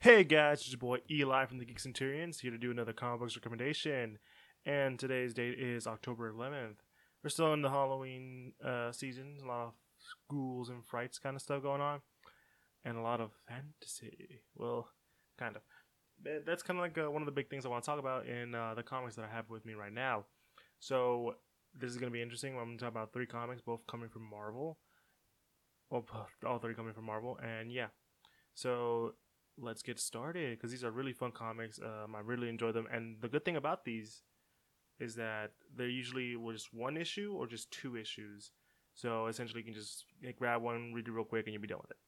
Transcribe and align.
Hey 0.00 0.22
guys, 0.24 0.60
it's 0.60 0.70
your 0.70 0.78
boy 0.78 0.98
Eli 1.10 1.46
from 1.46 1.58
the 1.58 1.64
Geek 1.64 1.80
Centurions 1.80 2.38
here 2.38 2.50
to 2.50 2.58
do 2.58 2.70
another 2.70 2.92
comic 2.92 3.18
books 3.18 3.34
recommendation. 3.34 4.18
And 4.64 4.98
today's 4.98 5.34
date 5.34 5.58
is 5.58 5.86
October 5.86 6.30
11th. 6.30 6.76
We're 7.24 7.30
still 7.30 7.52
in 7.54 7.62
the 7.62 7.70
Halloween 7.70 8.52
uh, 8.64 8.92
season, 8.92 9.38
a 9.42 9.46
lot 9.46 9.66
of 9.68 9.72
schools 9.98 10.68
and 10.68 10.84
frights 10.84 11.18
kind 11.18 11.34
of 11.34 11.42
stuff 11.42 11.62
going 11.62 11.80
on, 11.80 12.02
and 12.84 12.96
a 12.96 13.00
lot 13.00 13.20
of 13.20 13.30
fantasy. 13.48 14.42
Well, 14.54 14.90
kind 15.38 15.56
of. 15.56 15.62
That's 16.44 16.62
kind 16.62 16.78
of 16.78 16.82
like 16.82 16.98
uh, 16.98 17.10
one 17.10 17.22
of 17.22 17.26
the 17.26 17.32
big 17.32 17.48
things 17.48 17.64
I 17.64 17.70
want 17.70 17.82
to 17.82 17.90
talk 17.90 17.98
about 17.98 18.26
in 18.26 18.54
uh, 18.54 18.74
the 18.74 18.82
comics 18.82 19.16
that 19.16 19.24
I 19.24 19.34
have 19.34 19.48
with 19.50 19.64
me 19.64 19.72
right 19.72 19.92
now. 19.92 20.26
So 20.78 21.36
this 21.74 21.90
is 21.90 21.96
going 21.96 22.12
to 22.12 22.16
be 22.16 22.22
interesting. 22.22 22.52
I'm 22.52 22.66
going 22.66 22.78
to 22.78 22.84
talk 22.84 22.92
about 22.92 23.12
three 23.12 23.26
comics, 23.26 23.62
both 23.62 23.86
coming 23.86 24.10
from 24.10 24.28
Marvel. 24.30 24.78
Well, 25.90 26.04
all 26.46 26.58
three 26.58 26.74
coming 26.74 26.92
from 26.92 27.06
Marvel, 27.06 27.38
and 27.42 27.72
yeah. 27.72 27.88
So 28.54 29.14
let's 29.58 29.82
get 29.82 29.98
started 29.98 30.56
because 30.56 30.70
these 30.70 30.84
are 30.84 30.90
really 30.90 31.12
fun 31.12 31.32
comics. 31.32 31.78
Um, 31.82 32.14
I 32.14 32.20
really 32.20 32.48
enjoy 32.48 32.72
them, 32.72 32.86
and 32.92 33.20
the 33.20 33.28
good 33.28 33.44
thing 33.44 33.56
about 33.56 33.84
these 33.84 34.22
is 34.98 35.14
that 35.16 35.52
they're 35.76 35.88
usually 35.88 36.36
just 36.52 36.72
one 36.72 36.96
issue 36.96 37.34
or 37.36 37.46
just 37.46 37.70
two 37.70 37.96
issues. 37.96 38.52
So 38.94 39.26
essentially, 39.26 39.60
you 39.60 39.64
can 39.64 39.74
just 39.74 40.04
like, 40.24 40.38
grab 40.38 40.62
one, 40.62 40.92
read 40.94 41.06
it 41.06 41.12
real 41.12 41.24
quick, 41.24 41.46
and 41.46 41.52
you'll 41.52 41.62
be 41.62 41.68
done 41.68 41.80
with 41.82 41.90
it. 41.90 41.98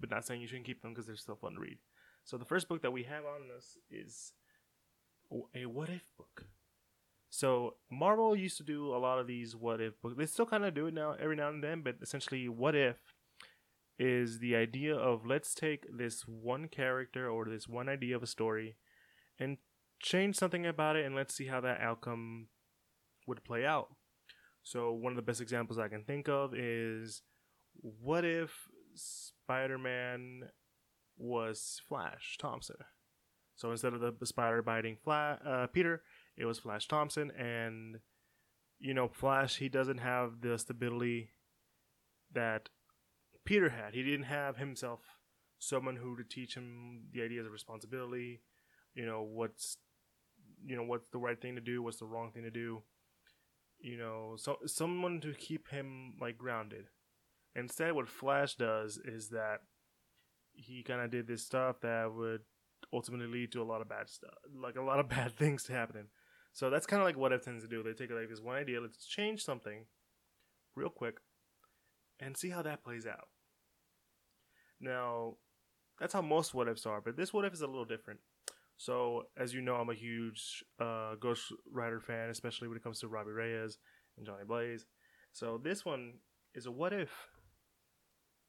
But 0.00 0.10
not 0.10 0.24
saying 0.24 0.40
you 0.40 0.46
shouldn't 0.46 0.66
keep 0.66 0.80
them 0.80 0.92
because 0.92 1.06
they're 1.06 1.16
still 1.16 1.36
fun 1.36 1.54
to 1.54 1.60
read. 1.60 1.78
So 2.24 2.36
the 2.36 2.44
first 2.44 2.68
book 2.68 2.82
that 2.82 2.92
we 2.92 3.02
have 3.04 3.24
on 3.24 3.48
this 3.48 3.78
is 3.90 4.32
a 5.54 5.66
what 5.66 5.88
if 5.88 6.02
book. 6.16 6.46
So 7.30 7.76
Marvel 7.90 8.36
used 8.36 8.58
to 8.58 8.62
do 8.62 8.94
a 8.94 8.98
lot 8.98 9.18
of 9.18 9.26
these 9.26 9.56
what 9.56 9.80
if 9.80 10.00
books. 10.00 10.16
They 10.16 10.26
still 10.26 10.46
kind 10.46 10.64
of 10.64 10.74
do 10.74 10.86
it 10.86 10.94
now 10.94 11.16
every 11.18 11.34
now 11.34 11.48
and 11.48 11.64
then, 11.64 11.80
but 11.80 11.96
essentially, 12.00 12.48
what 12.48 12.76
if 12.76 13.11
is 13.98 14.38
the 14.38 14.56
idea 14.56 14.94
of 14.94 15.26
let's 15.26 15.54
take 15.54 15.84
this 15.96 16.22
one 16.26 16.68
character 16.68 17.28
or 17.28 17.44
this 17.44 17.68
one 17.68 17.88
idea 17.88 18.16
of 18.16 18.22
a 18.22 18.26
story 18.26 18.76
and 19.38 19.58
change 20.00 20.36
something 20.36 20.66
about 20.66 20.96
it 20.96 21.04
and 21.04 21.14
let's 21.14 21.34
see 21.34 21.46
how 21.46 21.60
that 21.60 21.80
outcome 21.80 22.48
would 23.26 23.44
play 23.44 23.64
out. 23.64 23.88
So 24.62 24.92
one 24.92 25.12
of 25.12 25.16
the 25.16 25.22
best 25.22 25.40
examples 25.40 25.78
I 25.78 25.88
can 25.88 26.04
think 26.04 26.28
of 26.28 26.54
is 26.54 27.22
what 27.74 28.24
if 28.24 28.68
Spider-Man 28.94 30.48
was 31.16 31.80
Flash 31.88 32.36
Thompson? 32.38 32.76
So 33.56 33.70
instead 33.70 33.94
of 33.94 34.00
the, 34.00 34.12
the 34.18 34.26
spider 34.26 34.62
biting 34.62 34.96
Fla- 35.02 35.38
uh, 35.46 35.66
Peter, 35.68 36.02
it 36.36 36.44
was 36.44 36.58
Flash 36.58 36.88
Thompson, 36.88 37.30
and 37.38 37.98
you 38.80 38.94
know 38.94 39.08
Flash 39.08 39.56
he 39.56 39.68
doesn't 39.68 39.98
have 39.98 40.40
the 40.40 40.58
stability 40.58 41.30
that 42.32 42.68
Peter 43.44 43.70
had. 43.70 43.94
He 43.94 44.02
didn't 44.02 44.26
have 44.26 44.56
himself 44.56 45.00
someone 45.58 45.96
who 45.96 46.16
to 46.16 46.24
teach 46.24 46.54
him 46.54 47.04
the 47.12 47.22
ideas 47.22 47.46
of 47.46 47.52
responsibility. 47.52 48.40
You 48.94 49.06
know 49.06 49.22
what's 49.22 49.78
you 50.64 50.76
know 50.76 50.84
what's 50.84 51.08
the 51.12 51.18
right 51.18 51.40
thing 51.40 51.54
to 51.54 51.60
do, 51.60 51.82
what's 51.82 51.98
the 51.98 52.06
wrong 52.06 52.30
thing 52.32 52.44
to 52.44 52.50
do. 52.50 52.82
You 53.80 53.98
know, 53.98 54.34
so 54.36 54.58
someone 54.66 55.20
to 55.22 55.32
keep 55.34 55.68
him 55.68 56.14
like 56.20 56.38
grounded. 56.38 56.86
Instead, 57.54 57.92
what 57.92 58.08
Flash 58.08 58.54
does 58.54 58.98
is 59.04 59.28
that 59.30 59.60
he 60.52 60.82
kind 60.82 61.00
of 61.00 61.10
did 61.10 61.26
this 61.26 61.44
stuff 61.44 61.80
that 61.80 62.12
would 62.14 62.42
ultimately 62.92 63.26
lead 63.26 63.52
to 63.52 63.62
a 63.62 63.64
lot 63.64 63.80
of 63.80 63.88
bad 63.88 64.08
stuff, 64.08 64.34
like 64.54 64.76
a 64.76 64.82
lot 64.82 65.00
of 65.00 65.08
bad 65.10 65.36
things 65.36 65.66
happening. 65.66 66.06
So 66.52 66.70
that's 66.70 66.86
kind 66.86 67.00
of 67.00 67.06
like 67.06 67.16
what 67.16 67.32
it 67.32 67.42
tends 67.42 67.64
to 67.64 67.68
do. 67.68 67.82
They 67.82 67.92
take 67.92 68.10
like 68.10 68.28
this 68.28 68.40
one 68.40 68.56
idea, 68.56 68.80
let's 68.80 69.06
change 69.06 69.42
something 69.42 69.86
real 70.76 70.90
quick, 70.90 71.16
and 72.20 72.36
see 72.36 72.50
how 72.50 72.62
that 72.62 72.84
plays 72.84 73.06
out. 73.06 73.28
Now, 74.80 75.36
that's 75.98 76.12
how 76.12 76.22
most 76.22 76.54
what 76.54 76.68
ifs 76.68 76.86
are, 76.86 77.00
but 77.00 77.16
this 77.16 77.32
what 77.32 77.44
if 77.44 77.52
is 77.52 77.62
a 77.62 77.66
little 77.66 77.84
different. 77.84 78.20
So, 78.76 79.24
as 79.36 79.54
you 79.54 79.60
know, 79.60 79.76
I'm 79.76 79.90
a 79.90 79.94
huge 79.94 80.64
uh, 80.80 81.14
Ghost 81.20 81.52
Rider 81.70 82.00
fan, 82.00 82.30
especially 82.30 82.66
when 82.66 82.76
it 82.76 82.82
comes 82.82 82.98
to 83.00 83.08
Robbie 83.08 83.30
Reyes 83.30 83.78
and 84.16 84.26
Johnny 84.26 84.44
Blaze. 84.44 84.86
So, 85.32 85.60
this 85.62 85.84
one 85.84 86.14
is 86.54 86.66
a 86.66 86.72
what 86.72 86.92
if 86.92 87.10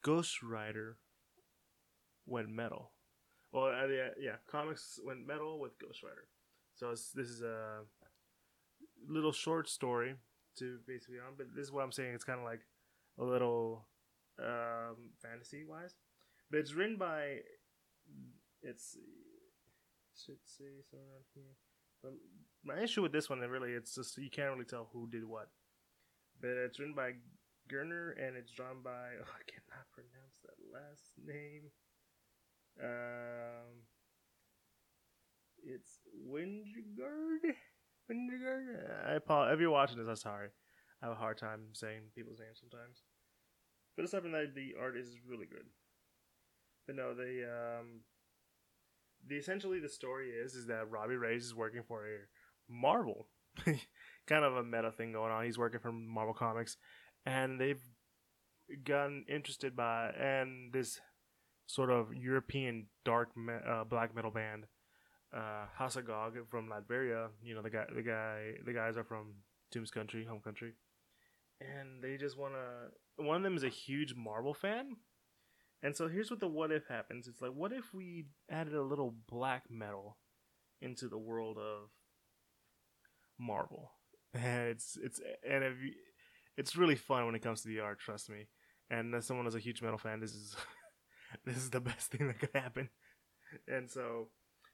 Ghost 0.04 0.42
Rider 0.42 0.98
went 2.26 2.50
metal. 2.50 2.92
Well, 3.52 3.66
uh, 3.66 3.88
yeah, 3.88 4.10
yeah, 4.20 4.36
comics 4.50 5.00
went 5.06 5.28
metal 5.28 5.60
with 5.60 5.78
Ghost 5.78 6.02
Rider. 6.02 6.28
So, 6.74 6.90
this 6.90 7.30
is 7.30 7.44
a 7.44 7.82
little 9.08 9.34
short 9.34 9.70
story 9.70 10.16
to 10.58 10.80
basically 10.88 11.20
on, 11.20 11.34
but 11.38 11.48
this 11.56 11.66
is 11.66 11.72
what 11.72 11.84
I'm 11.84 11.92
saying. 11.92 12.16
It's 12.16 12.24
kind 12.24 12.40
of 12.40 12.46
like 12.46 12.62
a 13.20 13.24
little 13.24 13.88
um, 14.40 15.12
fantasy 15.22 15.64
wise, 15.68 15.96
but 16.50 16.60
it's 16.60 16.74
written 16.74 16.98
by 16.98 17.40
it's 18.62 18.98
should 20.16 20.38
say 20.46 20.82
something 20.90 21.08
around 21.10 21.26
here. 21.34 21.56
But 22.02 22.14
my 22.64 22.82
issue 22.82 23.02
with 23.02 23.12
this 23.12 23.30
one, 23.30 23.40
really, 23.40 23.72
it's 23.72 23.96
just 23.96 24.18
you 24.18 24.30
can't 24.30 24.52
really 24.52 24.66
tell 24.66 24.90
who 24.94 25.10
did 25.10 25.26
what. 25.26 25.50
But 26.40 26.52
it's 26.52 26.80
written 26.80 26.96
by 26.96 27.14
Gerner 27.72 28.12
and 28.18 28.36
it's 28.36 28.52
drawn 28.52 28.82
by 28.84 28.90
oh, 29.22 29.34
I 29.34 29.44
cannot 29.48 29.88
pronounce 29.92 30.38
that 30.44 30.58
last 30.72 31.14
name. 31.26 31.72
Um, 32.82 33.84
it's 35.64 36.00
Wingard. 36.28 37.56
Wingard. 38.12 39.08
I 39.08 39.14
apologize. 39.14 39.54
If 39.54 39.62
you're 39.62 39.72
watching 39.72 39.98
this, 39.98 40.08
I'm 40.08 40.16
sorry. 40.16 40.50
Have 41.04 41.12
a 41.12 41.16
hard 41.16 41.38
time 41.38 41.60
saying 41.74 42.04
people's 42.16 42.40
names 42.40 42.62
sometimes. 42.62 43.04
But 43.98 44.06
aside 44.06 44.22
from 44.22 44.32
that, 44.32 44.56
the 44.56 44.74
art 44.80 44.96
is 44.96 45.18
really 45.28 45.46
good. 45.46 45.66
But 46.88 46.96
no, 46.96 47.14
they 47.14 47.44
um, 47.44 48.02
the 49.28 49.36
essentially 49.36 49.80
the 49.80 49.90
story 49.90 50.30
is 50.30 50.56
is 50.56 50.68
that 50.68 50.90
Robbie 50.90 51.18
Reyes 51.18 51.44
is 51.44 51.54
working 51.54 51.84
for 51.86 52.06
a 52.06 52.20
Marvel, 52.70 53.28
kind 53.66 54.46
of 54.46 54.56
a 54.56 54.64
meta 54.64 54.94
thing 54.94 55.12
going 55.12 55.32
on. 55.32 55.44
He's 55.44 55.58
working 55.58 55.82
for 55.82 55.92
Marvel 55.92 56.34
Comics, 56.34 56.78
and 57.26 57.60
they've 57.60 57.82
gotten 58.86 59.26
interested 59.28 59.76
by 59.76 60.10
and 60.12 60.72
this 60.72 61.02
sort 61.68 61.90
of 61.90 62.14
European 62.14 62.88
dark 63.04 63.36
me- 63.36 63.54
uh, 63.68 63.84
black 63.84 64.16
metal 64.16 64.32
band, 64.32 64.68
uh, 65.36 65.66
Hasagog 65.80 66.48
from 66.50 66.70
Latveria. 66.70 67.28
You 67.44 67.56
know 67.56 67.62
the 67.62 67.70
guy, 67.70 67.86
the 67.94 68.04
guy, 68.04 68.54
the 68.66 68.74
guys 68.74 68.98
are 68.98 69.04
from 69.04 69.36
Doom's 69.72 69.92
country, 69.92 70.26
home 70.26 70.42
country, 70.42 70.74
and 71.62 72.04
they 72.04 72.18
just 72.18 72.38
want 72.38 72.54
to. 72.54 73.24
One 73.24 73.38
of 73.38 73.44
them 73.44 73.56
is 73.56 73.64
a 73.64 73.70
huge 73.70 74.16
Marvel 74.16 74.54
fan, 74.54 74.96
and 75.84 75.96
so 75.96 76.08
here's 76.08 76.32
what 76.32 76.40
the 76.40 76.48
what 76.48 76.72
if 76.72 76.88
happens. 76.88 77.28
It's 77.28 77.42
like, 77.42 77.52
what 77.52 77.74
if 77.74 77.94
we 77.94 78.26
added 78.50 78.74
a 78.74 78.82
little 78.82 79.16
black 79.30 79.64
metal 79.70 80.18
into 80.82 81.10
the 81.10 81.18
world 81.18 81.58
of 81.58 81.90
Marvel? 83.38 83.92
And 84.34 84.68
it's 84.70 84.98
it's 85.02 85.20
and 85.48 85.64
if 85.64 85.74
you, 85.84 85.92
it's 86.58 86.78
really 86.78 86.96
fun 86.96 87.26
when 87.26 87.36
it 87.36 87.42
comes 87.44 87.62
to 87.62 87.68
the 87.68 87.82
art. 87.82 88.00
Trust 88.00 88.30
me. 88.30 88.48
And 88.90 89.14
as 89.14 89.26
someone 89.26 89.46
who's 89.46 89.56
a 89.56 89.60
huge 89.60 89.82
metal 89.82 89.98
fan, 89.98 90.22
this 90.22 90.34
is 90.34 90.56
this 91.46 91.58
is 91.58 91.70
the 91.70 91.82
best 91.82 92.12
thing 92.12 92.28
that 92.28 92.40
could 92.40 92.54
happen. 92.54 92.90
And 93.68 93.90
so, 93.90 94.30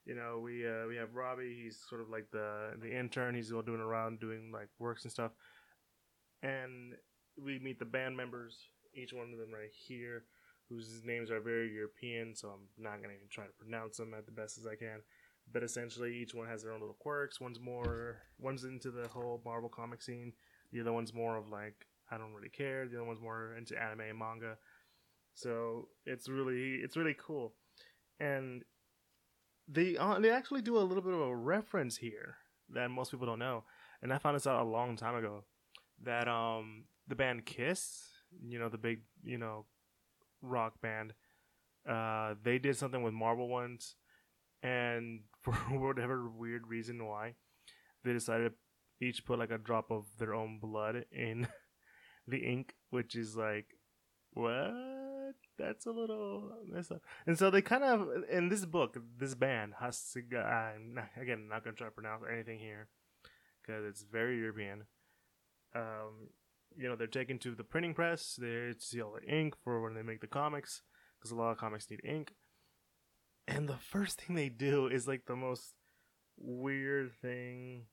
you 0.05 0.15
know, 0.15 0.41
we 0.43 0.67
uh, 0.67 0.87
we 0.87 0.95
have 0.97 1.15
Robbie. 1.15 1.59
He's 1.63 1.79
sort 1.89 2.01
of 2.01 2.09
like 2.09 2.27
the 2.31 2.73
the 2.79 2.95
intern. 2.95 3.33
He's 3.33 3.51
all 3.51 3.63
doing 3.63 3.81
around 3.81 4.19
doing 4.19 4.51
like 4.53 4.69
works 4.77 5.03
and 5.05 5.11
stuff. 5.11 5.31
And 6.41 6.93
we 7.37 7.59
meet 7.59 7.79
the 7.79 7.85
band 7.85 8.15
members. 8.15 8.57
Each 8.93 9.13
one 9.13 9.31
of 9.31 9.39
them 9.39 9.53
right 9.53 9.71
here 9.71 10.23
whose 10.69 11.01
names 11.03 11.31
are 11.31 11.39
very 11.39 11.73
European, 11.73 12.35
so 12.35 12.49
I'm 12.49 12.67
not 12.77 13.01
gonna 13.01 13.15
even 13.15 13.27
try 13.29 13.45
to 13.45 13.51
pronounce 13.59 13.97
them 13.97 14.13
at 14.13 14.25
the 14.25 14.31
best 14.31 14.57
as 14.57 14.67
I 14.67 14.75
can. 14.75 15.01
But 15.51 15.63
essentially, 15.63 16.15
each 16.15 16.35
one 16.35 16.47
has 16.47 16.61
their 16.61 16.73
own 16.73 16.79
little 16.79 16.97
quirks. 16.99 17.41
One's 17.41 17.59
more, 17.59 18.21
one's 18.37 18.63
into 18.65 18.91
the 18.91 19.07
whole 19.07 19.41
Marvel 19.43 19.69
comic 19.69 20.01
scene. 20.01 20.33
The 20.71 20.81
other 20.81 20.93
one's 20.93 21.13
more 21.13 21.37
of 21.37 21.49
like, 21.49 21.87
I 22.11 22.19
don't 22.19 22.33
really 22.33 22.49
care. 22.49 22.87
The 22.87 22.97
other 22.97 23.05
one's 23.05 23.21
more 23.21 23.55
into 23.57 23.81
anime 23.81 24.01
and 24.01 24.19
manga. 24.19 24.57
So 25.33 25.87
it's 26.05 26.29
really, 26.29 26.75
it's 26.75 26.97
really 26.97 27.15
cool, 27.17 27.53
and 28.19 28.63
they 29.67 29.95
uh, 29.97 30.19
they 30.19 30.31
actually 30.31 30.61
do 30.61 30.77
a 30.77 30.81
little 30.81 31.03
bit 31.03 31.13
of 31.13 31.21
a 31.21 31.35
reference 31.35 31.97
here 31.97 32.35
that 32.69 32.89
most 32.89 33.11
people 33.11 33.25
don't 33.25 33.39
know. 33.39 33.63
And 34.01 34.13
I 34.13 34.17
found 34.17 34.35
this 34.35 34.47
out 34.47 34.61
a 34.61 34.69
long 34.69 34.95
time 34.97 35.15
ago. 35.15 35.43
That 36.03 36.27
um 36.27 36.85
the 37.07 37.15
band 37.15 37.45
Kiss, 37.45 38.09
you 38.45 38.59
know 38.59 38.69
the 38.69 38.77
big 38.77 39.01
you 39.23 39.37
know 39.37 39.65
rock 40.41 40.81
band. 40.81 41.13
Uh, 41.87 42.35
they 42.43 42.59
did 42.59 42.77
something 42.77 43.01
with 43.01 43.13
Marvel 43.13 43.47
once, 43.47 43.95
and 44.61 45.21
for 45.41 45.53
whatever 45.53 46.29
weird 46.29 46.67
reason 46.67 47.05
why, 47.05 47.35
they 48.03 48.13
decided 48.13 48.53
each 49.01 49.25
put 49.25 49.39
like 49.39 49.51
a 49.51 49.57
drop 49.57 49.91
of 49.91 50.05
their 50.17 50.33
own 50.33 50.59
blood 50.59 51.05
in 51.11 51.47
the 52.27 52.37
ink, 52.37 52.75
which 52.89 53.15
is 53.15 53.35
like, 53.35 53.77
what? 54.33 54.73
That's 55.57 55.85
a 55.85 55.91
little 55.91 56.53
messed 56.67 56.91
up. 56.91 57.01
And 57.27 57.37
so 57.37 57.49
they 57.49 57.61
kind 57.61 57.83
of 57.83 58.07
in 58.31 58.49
this 58.49 58.65
book, 58.65 58.97
this 59.17 59.35
band 59.35 59.73
has 59.79 60.11
to. 60.13 60.37
I'm 60.37 60.95
not, 60.95 61.09
again 61.19 61.47
not 61.49 61.63
gonna 61.63 61.75
try 61.75 61.87
to 61.87 61.91
pronounce 61.91 62.23
anything 62.31 62.59
here 62.59 62.87
because 63.61 63.85
it's 63.85 64.03
very 64.03 64.37
European. 64.39 64.83
Um, 65.75 66.29
you 66.75 66.87
know 66.87 66.95
they're 66.95 67.07
taken 67.07 67.39
to 67.39 67.55
the 67.55 67.63
printing 67.63 67.93
press. 67.93 68.37
They 68.39 68.73
see 68.79 69.01
all 69.01 69.13
the 69.19 69.27
ink 69.27 69.55
for 69.63 69.81
when 69.81 69.93
they 69.93 70.01
make 70.01 70.21
the 70.21 70.27
comics 70.27 70.81
because 71.19 71.31
a 71.31 71.35
lot 71.35 71.51
of 71.51 71.57
comics 71.57 71.89
need 71.89 72.01
ink. 72.03 72.33
And 73.47 73.67
the 73.67 73.77
first 73.77 74.21
thing 74.21 74.35
they 74.35 74.49
do 74.49 74.87
is 74.87 75.07
like 75.07 75.25
the 75.25 75.35
most 75.35 75.73
weird 76.37 77.11
thing 77.21 77.85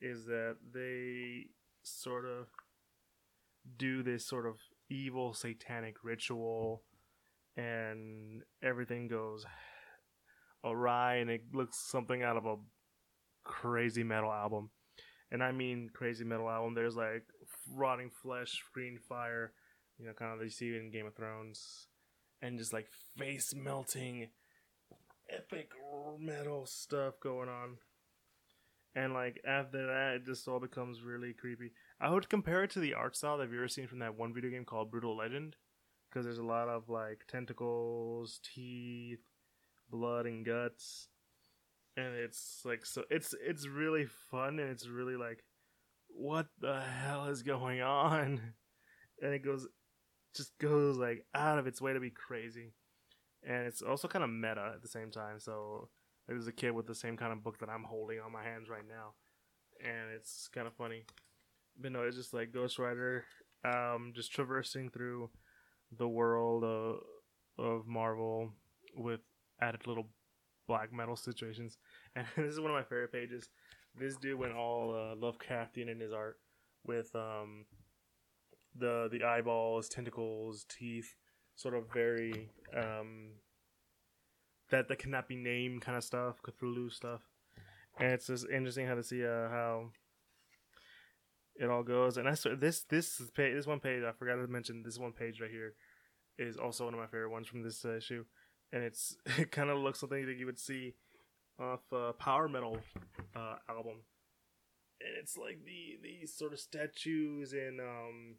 is 0.00 0.26
that 0.26 0.56
they 0.72 1.46
sort 1.82 2.26
of 2.26 2.48
do 3.76 4.02
this 4.02 4.26
sort 4.26 4.46
of 4.46 4.56
evil 4.90 5.32
satanic 5.32 5.96
ritual 6.04 6.82
and 7.56 8.42
everything 8.62 9.08
goes 9.08 9.46
awry 10.64 11.16
and 11.16 11.30
it 11.30 11.42
looks 11.52 11.78
something 11.78 12.22
out 12.22 12.36
of 12.36 12.46
a 12.46 12.56
crazy 13.44 14.02
metal 14.02 14.32
album. 14.32 14.70
And 15.32 15.42
I 15.42 15.50
mean 15.50 15.90
crazy 15.92 16.24
metal 16.24 16.48
album. 16.48 16.74
There's 16.74 16.94
like 16.94 17.24
rotting 17.74 18.10
flesh, 18.22 18.62
green 18.74 18.98
fire, 19.08 19.52
you 19.98 20.06
know, 20.06 20.12
kind 20.12 20.32
of 20.32 20.38
like 20.38 20.44
you 20.44 20.50
see 20.50 20.76
in 20.76 20.90
Game 20.92 21.06
of 21.06 21.16
Thrones, 21.16 21.86
and 22.42 22.58
just 22.58 22.74
like 22.74 22.86
face 23.16 23.54
melting, 23.56 24.28
epic 25.30 25.70
metal 26.20 26.66
stuff 26.66 27.14
going 27.20 27.48
on. 27.48 27.78
And 28.94 29.14
like 29.14 29.40
after 29.48 29.86
that, 29.86 30.16
it 30.16 30.26
just 30.26 30.46
all 30.46 30.60
becomes 30.60 31.00
really 31.00 31.32
creepy. 31.32 31.72
I 31.98 32.10
would 32.10 32.28
compare 32.28 32.62
it 32.62 32.70
to 32.72 32.80
the 32.80 32.92
art 32.92 33.16
style 33.16 33.38
that 33.38 33.44
you've 33.44 33.54
ever 33.54 33.68
seen 33.68 33.86
from 33.86 34.00
that 34.00 34.18
one 34.18 34.34
video 34.34 34.50
game 34.50 34.66
called 34.66 34.90
Brutal 34.90 35.16
Legend, 35.16 35.56
because 36.10 36.26
there's 36.26 36.36
a 36.36 36.44
lot 36.44 36.68
of 36.68 36.90
like 36.90 37.20
tentacles, 37.26 38.38
teeth, 38.54 39.24
blood, 39.90 40.26
and 40.26 40.44
guts, 40.44 41.08
and 41.96 42.14
it's 42.14 42.62
like 42.64 42.84
so 42.86 43.04
it's 43.10 43.34
it's 43.44 43.66
really 43.66 44.06
fun 44.30 44.58
and 44.58 44.70
it's 44.70 44.86
really 44.88 45.16
like, 45.16 45.44
what 46.08 46.46
the 46.60 46.80
hell 46.80 47.26
is 47.26 47.42
going 47.42 47.80
on? 47.80 48.40
And 49.20 49.32
it 49.32 49.44
goes, 49.44 49.68
just 50.34 50.58
goes 50.58 50.96
like 50.96 51.24
out 51.32 51.56
of 51.56 51.68
its 51.68 51.80
way 51.80 51.92
to 51.92 52.00
be 52.00 52.10
crazy, 52.10 52.72
and 53.44 53.68
it's 53.68 53.80
also 53.80 54.08
kind 54.08 54.24
of 54.24 54.30
meta 54.30 54.72
at 54.74 54.82
the 54.82 54.88
same 54.88 55.12
time. 55.12 55.38
So 55.38 55.90
there's 56.26 56.48
a 56.48 56.52
kid 56.52 56.72
with 56.72 56.88
the 56.88 56.94
same 56.94 57.16
kind 57.16 57.32
of 57.32 57.44
book 57.44 57.58
that 57.60 57.68
I'm 57.68 57.84
holding 57.84 58.18
on 58.18 58.32
my 58.32 58.42
hands 58.42 58.68
right 58.68 58.82
now, 58.88 59.14
and 59.80 60.10
it's 60.16 60.48
kind 60.52 60.66
of 60.66 60.74
funny. 60.74 61.04
But 61.80 61.92
no, 61.92 62.02
it's 62.02 62.16
just 62.16 62.34
like 62.34 62.52
Ghost 62.52 62.80
Rider, 62.80 63.24
um, 63.64 64.12
just 64.12 64.32
traversing 64.32 64.90
through 64.90 65.30
the 65.96 66.08
world 66.08 66.64
of, 66.64 66.96
of 67.58 67.86
Marvel 67.86 68.50
with 68.96 69.20
added 69.60 69.86
little 69.86 70.08
black 70.66 70.92
metal 70.92 71.16
situations. 71.16 71.78
And 72.14 72.26
this 72.36 72.52
is 72.52 72.60
one 72.60 72.70
of 72.70 72.76
my 72.76 72.82
favorite 72.82 73.12
pages. 73.12 73.48
This 73.98 74.16
dude 74.16 74.38
went 74.38 74.54
all 74.54 74.90
uh, 74.90 75.14
Lovecraftian 75.14 75.90
in 75.90 75.98
his 75.98 76.12
art 76.12 76.38
with 76.84 77.14
um, 77.14 77.64
the 78.74 79.08
the 79.10 79.24
eyeballs, 79.24 79.88
tentacles, 79.88 80.66
teeth, 80.68 81.14
sort 81.56 81.74
of 81.74 81.84
very 81.92 82.50
um, 82.76 83.32
that 84.70 84.88
that 84.88 84.98
cannot 84.98 85.28
be 85.28 85.36
named 85.36 85.82
kind 85.82 85.96
of 85.96 86.04
stuff, 86.04 86.42
Cthulhu 86.42 86.92
stuff. 86.92 87.22
And 87.98 88.12
it's 88.12 88.26
just 88.26 88.46
interesting 88.48 88.86
how 88.86 88.94
to 88.94 89.02
see 89.02 89.24
uh, 89.24 89.48
how 89.48 89.90
it 91.56 91.68
all 91.68 91.82
goes. 91.82 92.16
And 92.16 92.28
I 92.28 92.34
saw 92.34 92.54
this 92.58 92.84
this 92.88 93.20
page, 93.34 93.54
this 93.54 93.66
one 93.66 93.80
page 93.80 94.02
I 94.02 94.12
forgot 94.12 94.36
to 94.36 94.46
mention. 94.46 94.82
This 94.82 94.98
one 94.98 95.12
page 95.12 95.40
right 95.40 95.50
here 95.50 95.74
is 96.38 96.56
also 96.56 96.84
one 96.86 96.94
of 96.94 97.00
my 97.00 97.06
favorite 97.06 97.30
ones 97.30 97.46
from 97.46 97.62
this 97.62 97.84
uh, 97.84 97.96
issue, 97.96 98.24
and 98.72 98.82
it's 98.82 99.16
it 99.38 99.50
kind 99.50 99.70
of 99.70 99.78
looks 99.78 100.00
something 100.00 100.26
that 100.26 100.36
you 100.36 100.46
would 100.46 100.58
see 100.58 100.94
off 101.58 101.80
a 101.92 102.12
power 102.12 102.48
metal 102.48 102.78
uh, 103.36 103.56
album, 103.68 104.02
and 105.00 105.10
it's 105.20 105.36
like 105.36 105.58
the 105.64 105.98
these 106.02 106.34
sort 106.34 106.52
of 106.52 106.60
statues 106.60 107.52
and 107.52 107.80
um, 107.80 108.36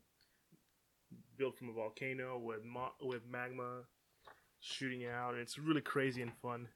built 1.37 1.57
from 1.57 1.69
a 1.69 1.73
volcano 1.73 2.37
with 2.37 2.63
mo- 2.63 2.93
with 3.01 3.21
magma 3.29 3.83
shooting 4.63 5.05
out, 5.05 5.35
it's 5.35 5.57
really 5.57 5.81
crazy 5.81 6.21
and 6.21 6.31
fun. 6.41 6.67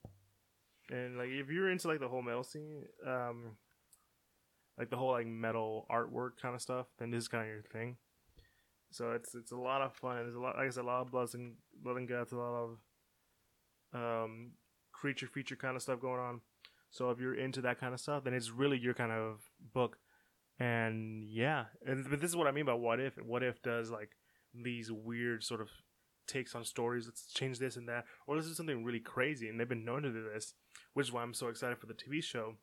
And 0.89 1.17
like 1.17 1.29
if 1.29 1.49
you're 1.49 1.71
into 1.71 1.87
like 1.87 1.99
the 1.99 2.07
whole 2.07 2.21
metal 2.21 2.43
scene, 2.43 2.83
um, 3.05 3.57
like 4.77 4.89
the 4.89 4.97
whole 4.97 5.11
like 5.11 5.27
metal 5.27 5.85
artwork 5.89 6.31
kind 6.41 6.53
of 6.53 6.61
stuff, 6.61 6.87
then 6.99 7.11
this 7.11 7.23
is 7.23 7.27
kind 7.27 7.43
of 7.43 7.49
your 7.49 7.63
thing. 7.63 7.97
So 8.91 9.11
it's 9.11 9.35
it's 9.35 9.51
a 9.51 9.57
lot 9.57 9.81
of 9.81 9.93
fun. 9.95 10.17
There's 10.17 10.35
a 10.35 10.39
lot, 10.39 10.57
like 10.57 10.67
I 10.67 10.69
said, 10.69 10.83
a 10.83 10.87
lot 10.87 11.01
of 11.01 11.11
blood 11.11 11.29
and 11.33 11.53
blood 11.81 11.97
and 11.97 12.07
guts, 12.07 12.31
a 12.31 12.37
lot 12.37 12.63
of 12.63 12.77
um, 13.93 14.51
creature 14.91 15.27
feature 15.27 15.55
kind 15.55 15.75
of 15.75 15.81
stuff 15.81 16.01
going 16.01 16.19
on. 16.19 16.41
So 16.89 17.09
if 17.09 17.19
you're 17.19 17.35
into 17.35 17.61
that 17.61 17.79
kind 17.79 17.93
of 17.93 17.99
stuff, 17.99 18.23
then 18.23 18.33
it's 18.33 18.49
really 18.49 18.77
your 18.77 18.93
kind 18.93 19.11
of 19.11 19.41
book. 19.73 19.97
And 20.59 21.23
yeah, 21.27 21.65
and, 21.85 22.09
but 22.09 22.19
this 22.19 22.29
is 22.29 22.35
what 22.35 22.47
I 22.47 22.51
mean 22.51 22.65
by 22.65 22.73
what 22.73 22.99
if. 22.99 23.15
What 23.17 23.43
if 23.43 23.61
does 23.61 23.91
like 23.91 24.11
these 24.53 24.91
weird 24.91 25.43
sort 25.43 25.61
of 25.61 25.69
takes 26.27 26.55
on 26.55 26.63
stories. 26.63 27.07
Let's 27.07 27.25
change 27.27 27.59
this 27.59 27.77
and 27.77 27.87
that, 27.87 28.05
or 28.27 28.35
let's 28.35 28.47
do 28.47 28.53
something 28.53 28.83
really 28.83 28.99
crazy. 28.99 29.49
And 29.49 29.59
they've 29.59 29.67
been 29.67 29.85
known 29.85 30.03
to 30.03 30.11
do 30.11 30.23
this, 30.33 30.53
which 30.93 31.07
is 31.07 31.13
why 31.13 31.23
I'm 31.23 31.33
so 31.33 31.47
excited 31.47 31.77
for 31.77 31.87
the 31.87 31.93
TV 31.93 32.23
show 32.23 32.55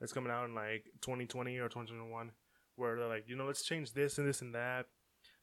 that's 0.00 0.12
coming 0.12 0.30
out 0.30 0.44
in 0.44 0.54
like 0.54 0.84
2020 1.00 1.58
or 1.58 1.68
2021, 1.68 2.30
where 2.76 2.96
they're 2.96 3.08
like, 3.08 3.24
you 3.26 3.36
know, 3.36 3.46
let's 3.46 3.64
change 3.64 3.92
this 3.92 4.18
and 4.18 4.28
this 4.28 4.42
and 4.42 4.54
that. 4.54 4.86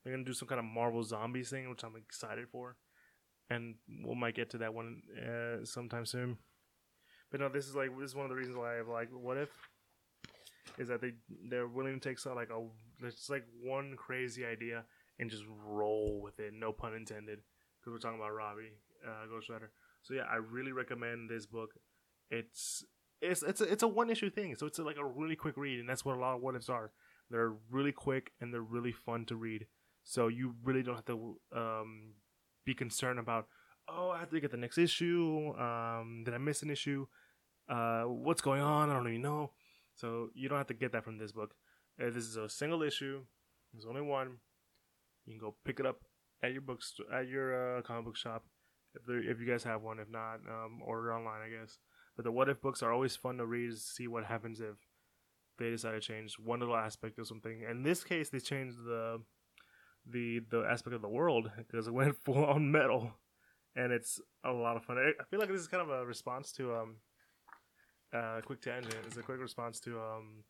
They're 0.04 0.14
gonna 0.14 0.24
do 0.24 0.34
some 0.34 0.48
kind 0.48 0.60
of 0.60 0.66
Marvel 0.66 1.04
Zombies 1.04 1.50
thing, 1.50 1.70
which 1.70 1.84
I'm 1.84 1.96
excited 1.96 2.48
for 2.52 2.78
and 3.50 3.76
we 4.06 4.16
might 4.16 4.36
get 4.36 4.50
to 4.52 4.58
that 4.60 4.74
one 4.74 5.02
uh, 5.18 5.66
sometime 5.66 6.06
soon. 6.06 6.38
But 7.32 7.42
no, 7.42 7.50
this 7.50 7.68
is 7.68 7.76
like 7.76 7.98
this 8.00 8.12
is 8.12 8.16
one 8.16 8.26
of 8.26 8.30
the 8.30 8.36
reasons 8.36 8.58
why 8.58 8.74
I 8.74 8.78
have 8.78 8.88
like 8.88 9.10
what 9.12 9.38
if 9.38 9.50
is 10.78 10.88
that 10.88 11.02
they 11.02 11.14
they're 11.50 11.68
willing 11.68 12.00
to 12.00 12.10
take 12.10 12.20
so 12.20 12.34
like 12.34 12.50
a 12.50 12.66
it's 13.06 13.30
like 13.30 13.46
one 13.62 13.96
crazy 13.98 14.46
idea 14.46 14.84
and 15.20 15.30
just 15.30 15.44
roll 15.66 16.22
with 16.22 16.40
it, 16.40 16.54
no 16.54 16.72
pun 16.72 16.94
intended, 16.94 17.40
because 17.80 17.94
we're 17.94 18.00
talking 18.00 18.20
about 18.20 18.34
Robbie 18.34 18.72
uh. 19.06 19.68
So 20.02 20.14
yeah, 20.14 20.24
I 20.32 20.38
really 20.38 20.72
recommend 20.72 21.30
this 21.30 21.46
book. 21.46 21.72
It's 22.32 22.84
it's 23.22 23.44
it's 23.44 23.62
a, 23.62 23.72
it's 23.72 23.84
a 23.84 23.88
one 23.88 24.10
issue 24.10 24.30
thing, 24.30 24.56
so 24.56 24.66
it's 24.66 24.80
a, 24.80 24.84
like 24.84 24.98
a 24.98 25.06
really 25.06 25.36
quick 25.36 25.58
read, 25.58 25.80
and 25.80 25.90
that's 25.90 26.06
what 26.06 26.16
a 26.16 26.20
lot 26.20 26.36
of 26.36 26.42
what 26.42 26.56
ifs 26.56 26.70
are. 26.70 26.92
They're 27.30 27.54
really 27.70 27.92
quick 27.92 28.32
and 28.42 28.54
they're 28.54 28.62
really 28.62 28.92
fun 28.92 29.26
to 29.26 29.36
read. 29.36 29.68
So 30.04 30.30
you 30.30 30.56
really 30.64 30.82
don't 30.82 30.96
have 30.96 31.06
to 31.06 31.38
um, 31.56 32.14
be 32.70 32.76
concerned 32.76 33.20
about, 33.20 33.48
oh, 33.88 34.10
I 34.12 34.20
have 34.20 34.30
to 34.30 34.40
get 34.40 34.52
the 34.52 34.64
next 34.66 34.78
issue. 34.78 35.54
Um, 35.58 36.24
did 36.24 36.34
I 36.34 36.38
miss 36.38 36.62
an 36.62 36.70
issue? 36.70 37.08
Uh, 37.68 38.04
what's 38.04 38.42
going 38.42 38.62
on? 38.62 38.90
I 38.90 38.94
don't 38.94 39.08
even 39.08 39.22
know. 39.22 39.52
So 39.96 40.30
you 40.36 40.48
don't 40.50 40.58
have 40.58 40.68
to 40.68 40.74
get 40.74 40.92
that 40.94 41.04
from 41.04 41.18
this 41.18 41.32
book. 41.32 41.52
Uh, 42.00 42.12
this 42.16 42.26
is 42.26 42.38
a 42.38 42.48
single 42.48 42.84
issue. 42.84 43.22
There's 43.74 43.86
only 43.86 44.02
one. 44.02 44.38
You 45.26 45.34
can 45.34 45.40
go 45.40 45.56
pick 45.66 45.80
it 45.80 45.86
up 45.86 46.00
at 46.44 46.54
your 46.54 46.62
books 46.62 46.94
at 47.14 47.28
your 47.28 47.48
uh, 47.78 47.82
comic 47.82 48.06
book 48.06 48.16
shop 48.16 48.44
if 48.96 49.04
if 49.32 49.40
you 49.40 49.46
guys 49.46 49.64
have 49.64 49.82
one. 49.82 50.00
If 50.00 50.10
not, 50.10 50.40
um, 50.48 50.80
order 50.84 51.14
online, 51.14 51.42
I 51.46 51.50
guess. 51.50 51.78
But 52.16 52.24
the 52.26 52.32
what 52.32 52.50
if 52.50 52.62
books 52.62 52.82
are 52.82 52.94
always 52.94 53.16
fun 53.16 53.38
to 53.38 53.46
read. 53.46 53.78
See 53.78 54.08
what 54.08 54.26
happens 54.26 54.62
if 54.62 54.78
they 55.58 55.70
decide 55.70 55.92
to 55.92 56.00
change 56.00 56.36
one 56.40 56.60
little 56.62 56.76
aspect 56.76 57.20
of 57.20 57.28
something. 57.28 57.66
In 57.70 57.84
this 57.84 58.04
case, 58.04 58.30
they 58.30 58.40
changed 58.40 58.78
the 58.78 59.22
the 60.06 60.42
the 60.50 60.62
aspect 60.62 60.96
of 60.96 61.02
the 61.02 61.10
world 61.10 61.52
because 61.58 61.88
it 61.88 61.94
went 61.94 62.16
full 62.24 62.46
on 62.46 62.72
metal, 62.72 63.12
and 63.76 63.92
it's 63.92 64.20
a 64.44 64.52
lot 64.52 64.78
of 64.78 64.84
fun. 64.84 64.98
I 64.98 65.24
feel 65.30 65.40
like 65.40 65.50
this 65.50 65.62
is 65.62 65.68
kind 65.68 65.84
of 65.84 65.90
a 65.90 66.06
response 66.06 66.52
to 66.54 66.76
um, 66.76 66.96
uh, 68.14 68.42
quick 68.46 68.62
tangent. 68.62 68.96
It's 69.06 69.18
a 69.18 69.22
quick 69.22 69.40
response 69.40 69.80
to 69.82 70.00
um, 70.00 70.44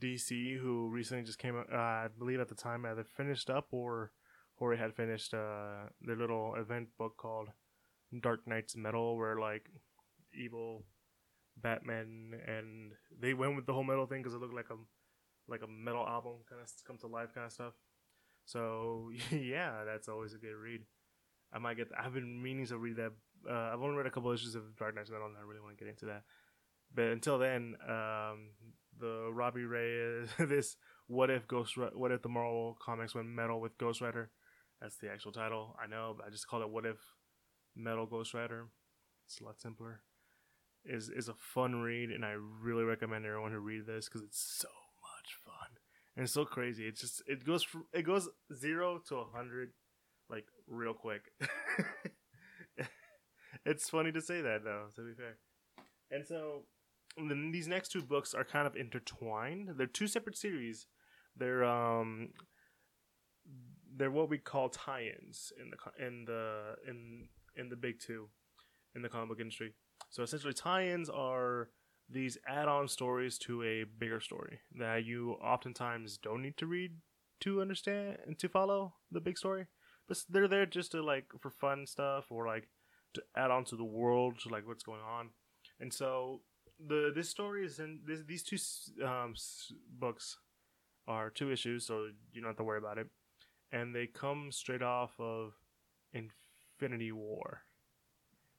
DC, 0.00 0.58
who 0.58 0.88
recently 0.88 1.24
just 1.24 1.38
came. 1.38 1.56
Uh, 1.56 1.76
I 1.76 2.08
believe 2.18 2.40
at 2.40 2.48
the 2.48 2.54
time 2.54 2.84
either 2.84 3.04
finished 3.04 3.50
up 3.50 3.68
or 3.70 4.12
or 4.58 4.74
had 4.74 4.94
finished 4.94 5.34
uh, 5.34 5.88
their 6.00 6.16
little 6.16 6.54
event 6.54 6.88
book 6.98 7.16
called 7.16 7.48
Dark 8.20 8.46
Nights 8.46 8.76
Metal, 8.76 9.16
where 9.16 9.38
like 9.38 9.70
evil 10.34 10.84
Batman 11.56 12.34
and 12.46 12.92
they 13.18 13.34
went 13.34 13.56
with 13.56 13.66
the 13.66 13.72
whole 13.72 13.84
metal 13.84 14.06
thing 14.06 14.22
because 14.22 14.34
it 14.34 14.40
looked 14.40 14.54
like 14.54 14.70
a 14.70 14.76
like 15.48 15.62
a 15.62 15.66
metal 15.66 16.06
album 16.06 16.34
kind 16.48 16.60
of 16.60 16.68
come 16.86 16.98
to 16.98 17.06
life 17.06 17.34
kind 17.34 17.46
of 17.46 17.52
stuff. 17.52 17.74
So 18.44 19.10
yeah, 19.30 19.84
that's 19.84 20.08
always 20.08 20.34
a 20.34 20.38
good 20.38 20.54
read. 20.54 20.82
I 21.52 21.58
might 21.58 21.76
get. 21.76 21.88
I've 21.98 22.14
been 22.14 22.42
meaning 22.42 22.66
to 22.66 22.78
read 22.78 22.96
that. 22.96 23.12
Uh, 23.48 23.70
I've 23.72 23.82
only 23.82 23.96
read 23.96 24.06
a 24.06 24.10
couple 24.10 24.32
issues 24.32 24.54
of 24.54 24.76
Dark 24.76 24.94
Nights 24.94 25.10
Metal, 25.10 25.26
and 25.26 25.36
I 25.36 25.46
really 25.46 25.60
want 25.60 25.76
to 25.76 25.84
get 25.84 25.90
into 25.90 26.06
that. 26.06 26.22
But 26.94 27.06
until 27.06 27.38
then, 27.38 27.76
um, 27.88 28.50
the 28.98 29.30
Robbie 29.32 29.64
Ray, 29.64 30.26
this 30.38 30.76
what 31.06 31.30
if 31.30 31.46
Ghost, 31.46 31.76
what 31.94 32.10
if 32.10 32.22
the 32.22 32.28
Marvel 32.28 32.76
comics 32.84 33.14
went 33.14 33.28
metal 33.28 33.60
with 33.60 33.78
Ghost 33.78 34.00
Rider? 34.00 34.30
That's 34.80 34.96
the 34.98 35.10
actual 35.10 35.32
title. 35.32 35.76
I 35.82 35.86
know, 35.86 36.14
but 36.16 36.26
I 36.26 36.30
just 36.30 36.48
call 36.48 36.62
it 36.62 36.70
what 36.70 36.84
if 36.86 36.96
Metal 37.74 38.06
Ghost 38.06 38.34
Rider. 38.34 38.66
It's 39.26 39.40
a 39.40 39.44
lot 39.44 39.60
simpler. 39.60 40.00
is 40.84 41.08
is 41.08 41.28
a 41.28 41.34
fun 41.34 41.76
read, 41.82 42.10
and 42.10 42.24
I 42.24 42.36
really 42.60 42.84
recommend 42.84 43.24
everyone 43.24 43.52
to 43.52 43.60
read 43.60 43.86
this 43.86 44.06
because 44.06 44.22
it's 44.22 44.40
so 44.40 44.68
much 45.26 45.36
fun 45.44 45.76
and 46.16 46.24
it's 46.24 46.32
so 46.32 46.44
crazy. 46.44 46.86
It's 46.86 47.00
just 47.00 47.22
it 47.26 47.44
goes 47.44 47.62
from, 47.62 47.84
it 47.92 48.02
goes 48.02 48.28
zero 48.54 49.00
to 49.08 49.16
a 49.16 49.24
hundred 49.24 49.70
like 50.30 50.46
real 50.66 50.94
quick. 50.94 51.30
it's 53.66 53.90
funny 53.90 54.12
to 54.12 54.20
say 54.22 54.40
that 54.40 54.64
though. 54.64 54.86
To 54.96 55.02
be 55.02 55.14
fair, 55.14 55.36
and 56.10 56.26
so 56.26 56.62
then 57.16 57.50
these 57.52 57.68
next 57.68 57.90
two 57.90 58.02
books 58.02 58.34
are 58.34 58.44
kind 58.44 58.66
of 58.66 58.76
intertwined. 58.76 59.70
They're 59.76 59.86
two 59.86 60.06
separate 60.06 60.38
series. 60.38 60.86
They're 61.36 61.64
um 61.64 62.30
they're 63.94 64.10
what 64.10 64.30
we 64.30 64.38
call 64.38 64.68
tie-ins 64.70 65.52
in 65.60 65.70
the 65.70 66.06
in 66.06 66.24
the 66.24 66.76
in 66.88 67.28
in 67.56 67.68
the 67.68 67.76
big 67.76 68.00
two 68.00 68.28
in 68.94 69.02
the 69.02 69.08
comic 69.08 69.28
book 69.28 69.40
industry. 69.40 69.74
So 70.08 70.22
essentially, 70.22 70.54
tie-ins 70.54 71.10
are 71.10 71.68
these 72.08 72.38
add-on 72.46 72.88
stories 72.88 73.38
to 73.38 73.62
a 73.62 73.84
bigger 73.84 74.20
story 74.20 74.60
that 74.78 75.04
you 75.04 75.32
oftentimes 75.42 76.18
don't 76.18 76.42
need 76.42 76.56
to 76.56 76.66
read 76.66 76.92
to 77.40 77.60
understand 77.60 78.18
and 78.26 78.38
to 78.38 78.48
follow 78.48 78.94
the 79.10 79.20
big 79.20 79.36
story, 79.36 79.66
but 80.08 80.18
they're 80.28 80.48
there 80.48 80.66
just 80.66 80.92
to 80.92 81.02
like 81.02 81.26
for 81.40 81.50
fun 81.50 81.86
stuff 81.86 82.26
or 82.30 82.46
like 82.46 82.68
to 83.14 83.22
add 83.36 83.50
on 83.50 83.64
to 83.64 83.76
the 83.76 83.84
world, 83.84 84.38
to 84.38 84.48
like 84.48 84.66
what's 84.66 84.84
going 84.84 85.00
on. 85.00 85.30
And 85.80 85.92
so 85.92 86.42
the 86.78 87.12
this 87.14 87.28
story 87.28 87.64
is 87.64 87.78
in 87.78 88.00
this, 88.06 88.20
these 88.26 88.42
two 88.42 88.58
um, 89.04 89.34
books 89.98 90.38
are 91.08 91.30
two 91.30 91.50
issues, 91.50 91.86
so 91.86 92.08
you 92.32 92.40
don't 92.40 92.50
have 92.50 92.56
to 92.56 92.64
worry 92.64 92.78
about 92.78 92.98
it, 92.98 93.08
and 93.72 93.94
they 93.94 94.06
come 94.06 94.50
straight 94.50 94.82
off 94.82 95.12
of 95.18 95.54
Infinity 96.12 97.12
War. 97.12 97.62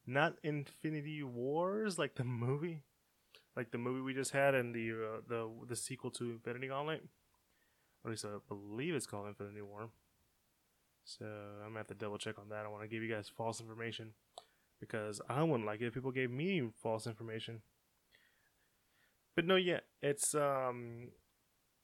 Not 0.06 0.36
Infinity 0.44 1.24
Wars 1.24 2.00
like 2.00 2.16
the 2.16 2.24
movie, 2.24 2.84
like 3.58 3.72
the 3.72 3.78
movie 3.80 4.02
we 4.02 4.14
just 4.14 4.32
had, 4.32 4.54
and 4.54 4.74
the 4.74 4.92
uh, 4.92 5.22
the 5.28 5.50
the 5.68 5.76
sequel 5.76 6.12
to 6.12 6.32
Infinity 6.32 6.68
Gauntlet. 6.68 7.04
At 8.06 8.12
least 8.12 8.24
I 8.24 8.38
believe 8.48 8.94
it's 8.94 9.08
called 9.08 9.28
Infinity 9.28 9.64
War. 9.64 9.90
So 11.04 11.26
I'm 11.26 11.70
gonna 11.70 11.80
have 11.80 11.88
to 11.88 11.96
double 11.96 12.20
check 12.20 12.38
on 12.38 12.50
that. 12.50 12.66
I 12.66 12.70
want 12.70 12.84
to 12.84 12.88
give 12.88 13.02
you 13.02 13.14
guys 13.14 13.28
false 13.28 13.60
information 13.60 14.12
because 14.80 15.20
I 15.28 15.42
wouldn't 15.42 15.66
like 15.66 15.82
it 15.82 15.88
if 15.88 15.94
people 15.96 16.12
gave 16.12 16.30
me 16.30 16.70
false 16.82 17.08
information. 17.08 17.62
But 19.36 19.46
no, 19.46 19.56
yeah, 19.56 19.80
it's 20.02 20.36
um 20.36 21.10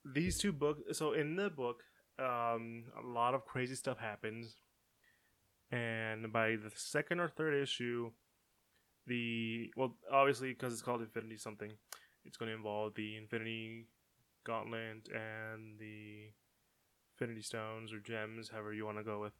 these 0.05 0.37
two 0.37 0.53
books. 0.53 0.81
So 0.97 1.13
in 1.13 1.35
the 1.35 1.49
book, 1.49 1.83
um, 2.19 2.85
a 3.01 3.05
lot 3.05 3.33
of 3.33 3.45
crazy 3.45 3.75
stuff 3.75 3.97
happens, 3.97 4.57
and 5.71 6.31
by 6.31 6.55
the 6.55 6.71
second 6.75 7.19
or 7.19 7.29
third 7.29 7.55
issue, 7.55 8.11
the 9.07 9.71
well, 9.75 9.95
obviously 10.11 10.49
because 10.49 10.73
it's 10.73 10.81
called 10.81 11.01
Infinity 11.01 11.37
something, 11.37 11.71
it's 12.25 12.37
going 12.37 12.49
to 12.49 12.55
involve 12.55 12.93
the 12.95 13.17
Infinity 13.17 13.85
Gauntlet 14.45 15.09
and 15.13 15.79
the 15.79 16.31
Infinity 17.13 17.41
Stones 17.41 17.93
or 17.93 17.99
gems, 17.99 18.49
however 18.49 18.73
you 18.73 18.85
want 18.85 18.97
to 18.97 19.03
go 19.03 19.19
with. 19.19 19.33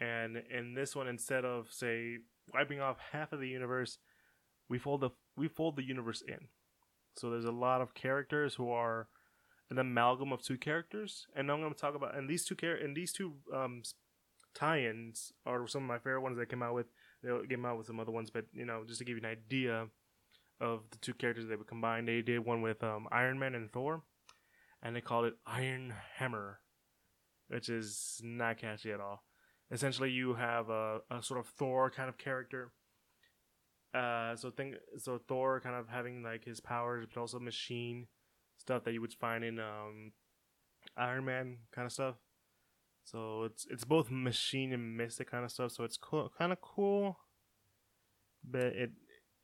And 0.00 0.42
in 0.50 0.74
this 0.74 0.96
one, 0.96 1.06
instead 1.06 1.44
of 1.44 1.68
say 1.70 2.18
wiping 2.52 2.80
off 2.80 2.96
half 3.12 3.32
of 3.32 3.40
the 3.40 3.48
universe, 3.48 3.98
we 4.68 4.78
fold 4.78 5.00
the 5.00 5.10
we 5.36 5.48
fold 5.48 5.76
the 5.76 5.84
universe 5.84 6.22
in. 6.26 6.48
So 7.16 7.30
there's 7.30 7.44
a 7.44 7.52
lot 7.52 7.80
of 7.80 7.94
characters 7.94 8.54
who 8.54 8.70
are 8.70 9.08
an 9.70 9.78
amalgam 9.78 10.32
of 10.32 10.42
two 10.42 10.58
characters, 10.58 11.26
and 11.36 11.50
I'm 11.50 11.60
going 11.60 11.72
to 11.72 11.78
talk 11.78 11.94
about 11.94 12.16
and 12.16 12.28
these 12.28 12.44
two 12.44 12.54
char- 12.54 12.74
and 12.74 12.96
these 12.96 13.12
two 13.12 13.34
um, 13.54 13.82
tie-ins 14.54 15.32
are 15.46 15.66
some 15.66 15.82
of 15.82 15.88
my 15.88 15.98
favorite 15.98 16.22
ones 16.22 16.36
that 16.38 16.48
came 16.48 16.62
out 16.62 16.74
with. 16.74 16.86
They 17.22 17.30
came 17.48 17.64
out 17.64 17.78
with 17.78 17.86
some 17.86 18.00
other 18.00 18.12
ones, 18.12 18.30
but 18.30 18.46
you 18.52 18.64
know, 18.64 18.82
just 18.86 18.98
to 18.98 19.04
give 19.04 19.16
you 19.16 19.22
an 19.22 19.30
idea 19.30 19.86
of 20.60 20.80
the 20.90 20.98
two 20.98 21.14
characters 21.14 21.48
they 21.48 21.56
would 21.56 21.66
combine, 21.66 22.04
they 22.04 22.22
did 22.22 22.40
one 22.40 22.62
with 22.62 22.82
um, 22.82 23.06
Iron 23.10 23.38
Man 23.38 23.54
and 23.54 23.72
Thor, 23.72 24.02
and 24.82 24.94
they 24.94 25.00
called 25.00 25.26
it 25.26 25.34
Iron 25.46 25.94
Hammer, 26.16 26.60
which 27.48 27.68
is 27.68 28.20
not 28.22 28.58
catchy 28.58 28.92
at 28.92 29.00
all 29.00 29.22
essentially 29.72 30.10
you 30.10 30.34
have 30.34 30.68
a, 30.68 31.00
a 31.10 31.22
sort 31.22 31.40
of 31.40 31.46
Thor 31.46 31.90
kind 31.90 32.08
of 32.08 32.18
character. 32.18 32.72
Uh, 33.94 34.36
so 34.36 34.50
think 34.50 34.76
so 34.98 35.20
Thor 35.28 35.60
kind 35.60 35.74
of 35.74 35.88
having 35.88 36.22
like 36.22 36.44
his 36.44 36.60
powers, 36.60 37.06
but 37.12 37.20
also 37.20 37.38
machine 37.40 38.06
stuff 38.58 38.84
that 38.84 38.92
you 38.92 39.00
would 39.00 39.14
find 39.14 39.42
in 39.42 39.58
um, 39.58 40.12
Iron 40.96 41.24
Man 41.24 41.56
kind 41.74 41.86
of 41.86 41.92
stuff. 41.92 42.14
So 43.04 43.44
it's 43.44 43.66
it's 43.70 43.84
both 43.84 44.10
machine 44.10 44.72
and 44.72 44.96
mystic 44.96 45.30
kind 45.30 45.44
of 45.44 45.50
stuff. 45.50 45.72
So 45.72 45.84
it's 45.84 45.96
cool, 45.96 46.32
kind 46.38 46.52
of 46.52 46.60
cool, 46.60 47.18
but 48.48 48.64
it 48.64 48.90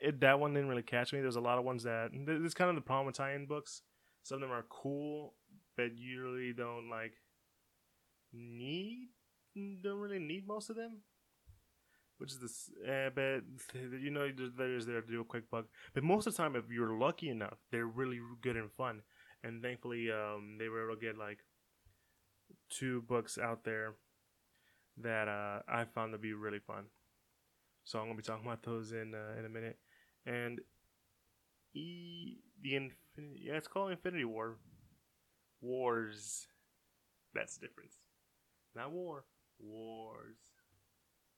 it 0.01 0.21
that 0.21 0.39
one 0.39 0.55
didn't 0.55 0.69
really 0.69 0.83
catch 0.83 1.13
me. 1.13 1.21
There's 1.21 1.37
a 1.37 1.41
lot 1.41 1.59
of 1.59 1.65
ones 1.65 1.83
that 1.85 2.11
this 2.13 2.41
is 2.41 2.55
kind 2.55 2.71
of 2.71 2.77
the 2.77 2.83
problem 2.83 3.07
with 3.07 3.17
tie-in 3.17 3.47
books. 3.47 3.83
Some 4.23 4.37
of 4.37 4.41
them 4.43 4.53
are 4.53 4.67
cool, 4.69 5.35
but 5.77 5.97
you 5.97 6.23
really 6.23 6.53
don't 6.53 6.89
like 6.89 7.15
need 8.33 9.09
don't 9.83 9.99
really 9.99 10.19
need 10.19 10.47
most 10.47 10.71
of 10.71 10.77
them. 10.77 11.03
Which 12.19 12.33
is 12.33 12.41
this, 12.41 12.71
uh, 12.85 13.11
but 13.15 13.43
you 14.01 14.11
know, 14.11 14.29
there's 14.57 14.87
there 14.87 15.01
to 15.01 15.07
do 15.07 15.21
a 15.21 15.25
quick 15.25 15.49
buck. 15.51 15.67
But 15.95 16.03
most 16.03 16.27
of 16.27 16.35
the 16.35 16.43
time, 16.43 16.57
if 16.57 16.65
you're 16.69 16.99
lucky 16.99 17.29
enough, 17.29 17.59
they're 17.71 17.87
really 17.87 18.19
good 18.43 18.57
and 18.57 18.73
fun. 18.73 19.03
And 19.45 19.63
thankfully, 19.63 20.11
um, 20.11 20.57
they 20.59 20.69
were 20.69 20.85
able 20.85 20.99
to 20.99 21.07
get 21.07 21.17
like 21.17 21.39
two 22.71 23.03
books 23.03 23.39
out 23.39 23.65
there 23.65 23.95
that 24.99 25.29
uh, 25.29 25.61
I 25.69 25.85
found 25.85 26.13
to 26.13 26.19
be 26.19 26.33
really 26.33 26.59
fun. 26.59 26.85
So 27.85 27.99
I'm 27.99 28.07
gonna 28.07 28.17
be 28.17 28.23
talking 28.23 28.45
about 28.45 28.63
those 28.63 28.93
in 28.93 29.15
uh, 29.15 29.39
in 29.39 29.45
a 29.45 29.49
minute. 29.49 29.79
And 30.27 30.61
E 31.75 32.39
the 32.63 32.75
Infinity 32.75 33.43
yeah, 33.45 33.55
it's 33.55 33.69
called 33.69 33.91
Infinity 33.91 34.25
War. 34.25 34.57
Wars. 35.61 36.47
That's 37.35 37.57
the 37.57 37.67
difference. 37.67 37.97
Not 38.75 38.93
war. 38.93 39.25
Wars. 39.59 40.37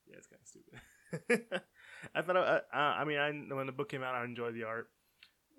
Yeah, 0.06 0.16
it's 0.16 0.26
kind 0.26 0.40
of 0.42 0.48
stupid. 0.48 1.62
I 2.14 2.22
thought, 2.22 2.36
I, 2.72 2.78
I, 2.78 3.04
mean, 3.04 3.18
I 3.18 3.54
when 3.54 3.66
the 3.66 3.72
book 3.72 3.88
came 3.88 4.02
out, 4.02 4.14
I 4.14 4.24
enjoyed 4.24 4.54
the 4.54 4.64
art 4.64 4.88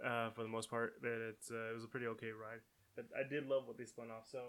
uh, 0.06 0.30
for 0.32 0.44
the 0.44 0.50
most 0.50 0.70
part. 0.70 0.96
But 1.02 1.12
it's 1.30 1.50
uh, 1.52 1.72
it 1.72 1.74
was 1.74 1.84
a 1.84 1.88
pretty 1.88 2.08
okay 2.08 2.32
ride. 2.32 2.60
But 2.96 3.06
I 3.18 3.28
did 3.28 3.48
love 3.48 3.64
what 3.66 3.78
they 3.78 3.86
spun 3.86 4.12
off. 4.12 4.28
So 4.30 4.40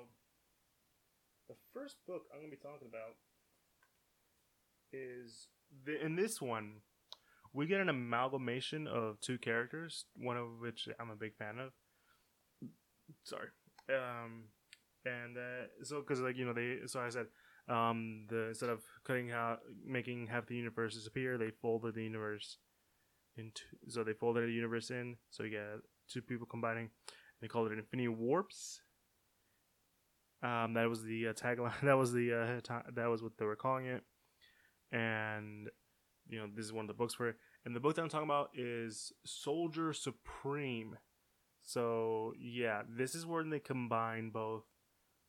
the 1.49 1.57
first 1.73 1.97
book 2.07 2.23
I'm 2.33 2.41
gonna 2.41 2.51
be 2.51 2.57
talking 2.57 2.89
about 2.89 3.17
is 4.93 5.49
the, 5.85 6.05
in 6.05 6.17
this 6.17 6.41
one 6.41 6.83
we 7.55 7.67
get 7.67 7.81
an 7.81 7.89
amalgamation 7.89 8.87
of 8.87 9.21
two 9.21 9.39
characters, 9.39 10.07
one 10.17 10.37
of 10.37 10.61
which 10.61 10.89
I'm 10.99 11.11
a 11.11 11.17
big 11.17 11.37
fan 11.37 11.59
of. 11.59 11.73
Sorry. 13.25 13.49
Um, 13.91 14.45
and 15.05 15.37
uh, 15.37 15.67
so 15.83 16.01
because 16.01 16.21
like 16.21 16.37
you 16.37 16.47
know 16.47 16.53
they 16.53 16.79
so 16.87 17.01
I 17.01 17.09
said 17.11 17.27
um, 17.69 18.27
the 18.29 18.49
instead 18.49 18.71
of 18.71 18.81
cutting 19.05 19.33
out, 19.33 19.61
making 19.85 20.29
half 20.29 20.47
the 20.47 20.57
universe 20.57 20.95
disappear, 20.95 21.37
they 21.37 21.51
folded 21.51 21.95
the 21.95 22.03
universe 22.03 22.59
into. 23.37 23.63
So 23.89 24.05
they 24.05 24.15
folded 24.15 24.49
the 24.49 24.53
universe 24.53 24.91
in. 24.91 25.17
So 25.31 25.43
you 25.43 25.51
get 25.51 25.81
two 26.09 26.23
people 26.23 26.47
combining. 26.47 26.91
They 27.41 27.49
called 27.49 27.71
it 27.71 27.79
Infinity 27.79 28.09
Warps. 28.09 28.81
Um, 30.43 30.75
that 30.75 30.89
was 30.89 31.03
the 31.03 31.29
uh, 31.29 31.33
tagline. 31.33 31.73
That 31.83 31.97
was 31.97 32.13
the 32.13 32.33
uh, 32.33 32.81
that 32.95 33.07
was 33.07 33.23
what 33.23 33.33
they 33.39 33.45
were 33.45 33.57
calling 33.57 33.87
it. 33.87 34.03
And 34.91 35.69
you 36.29 36.39
know, 36.39 36.47
this 36.55 36.65
is 36.65 36.73
one 36.73 36.85
of 36.85 36.89
the 36.89 36.95
books 36.95 37.15
for 37.15 37.29
it. 37.29 37.37
And 37.65 37.77
the 37.77 37.81
book 37.81 37.95
that 37.95 38.03
I'm 38.03 38.09
talking 38.09 38.29
about 38.29 38.51
is 38.55 39.13
Soldier 39.25 39.93
Supreme. 39.93 40.97
So 41.63 42.33
yeah, 42.39 42.83
this 42.89 43.15
is 43.15 43.25
where 43.25 43.45
they 43.45 43.61
combine 43.61 44.31
both 44.31 44.65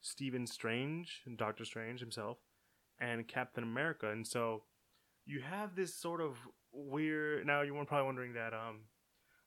Stephen 0.01 0.48
Strange 0.48 1.22
and 1.25 1.38
Doctor 1.38 1.63
Strange 1.63 2.00
himself 2.00 2.38
and 3.00 3.27
Captain 3.27 3.63
America. 3.63 4.10
And 4.10 4.25
so 4.25 4.63
you 5.25 5.41
have 5.41 5.75
this 5.75 5.96
sort 5.96 6.22
of 6.22 6.38
weird. 6.72 7.46
Now 7.46 7.62
you 7.62 7.77
are 7.77 7.86
probably 7.86 8.05
wondering 8.05 8.34
that 8.34 8.53
um, 8.53 8.82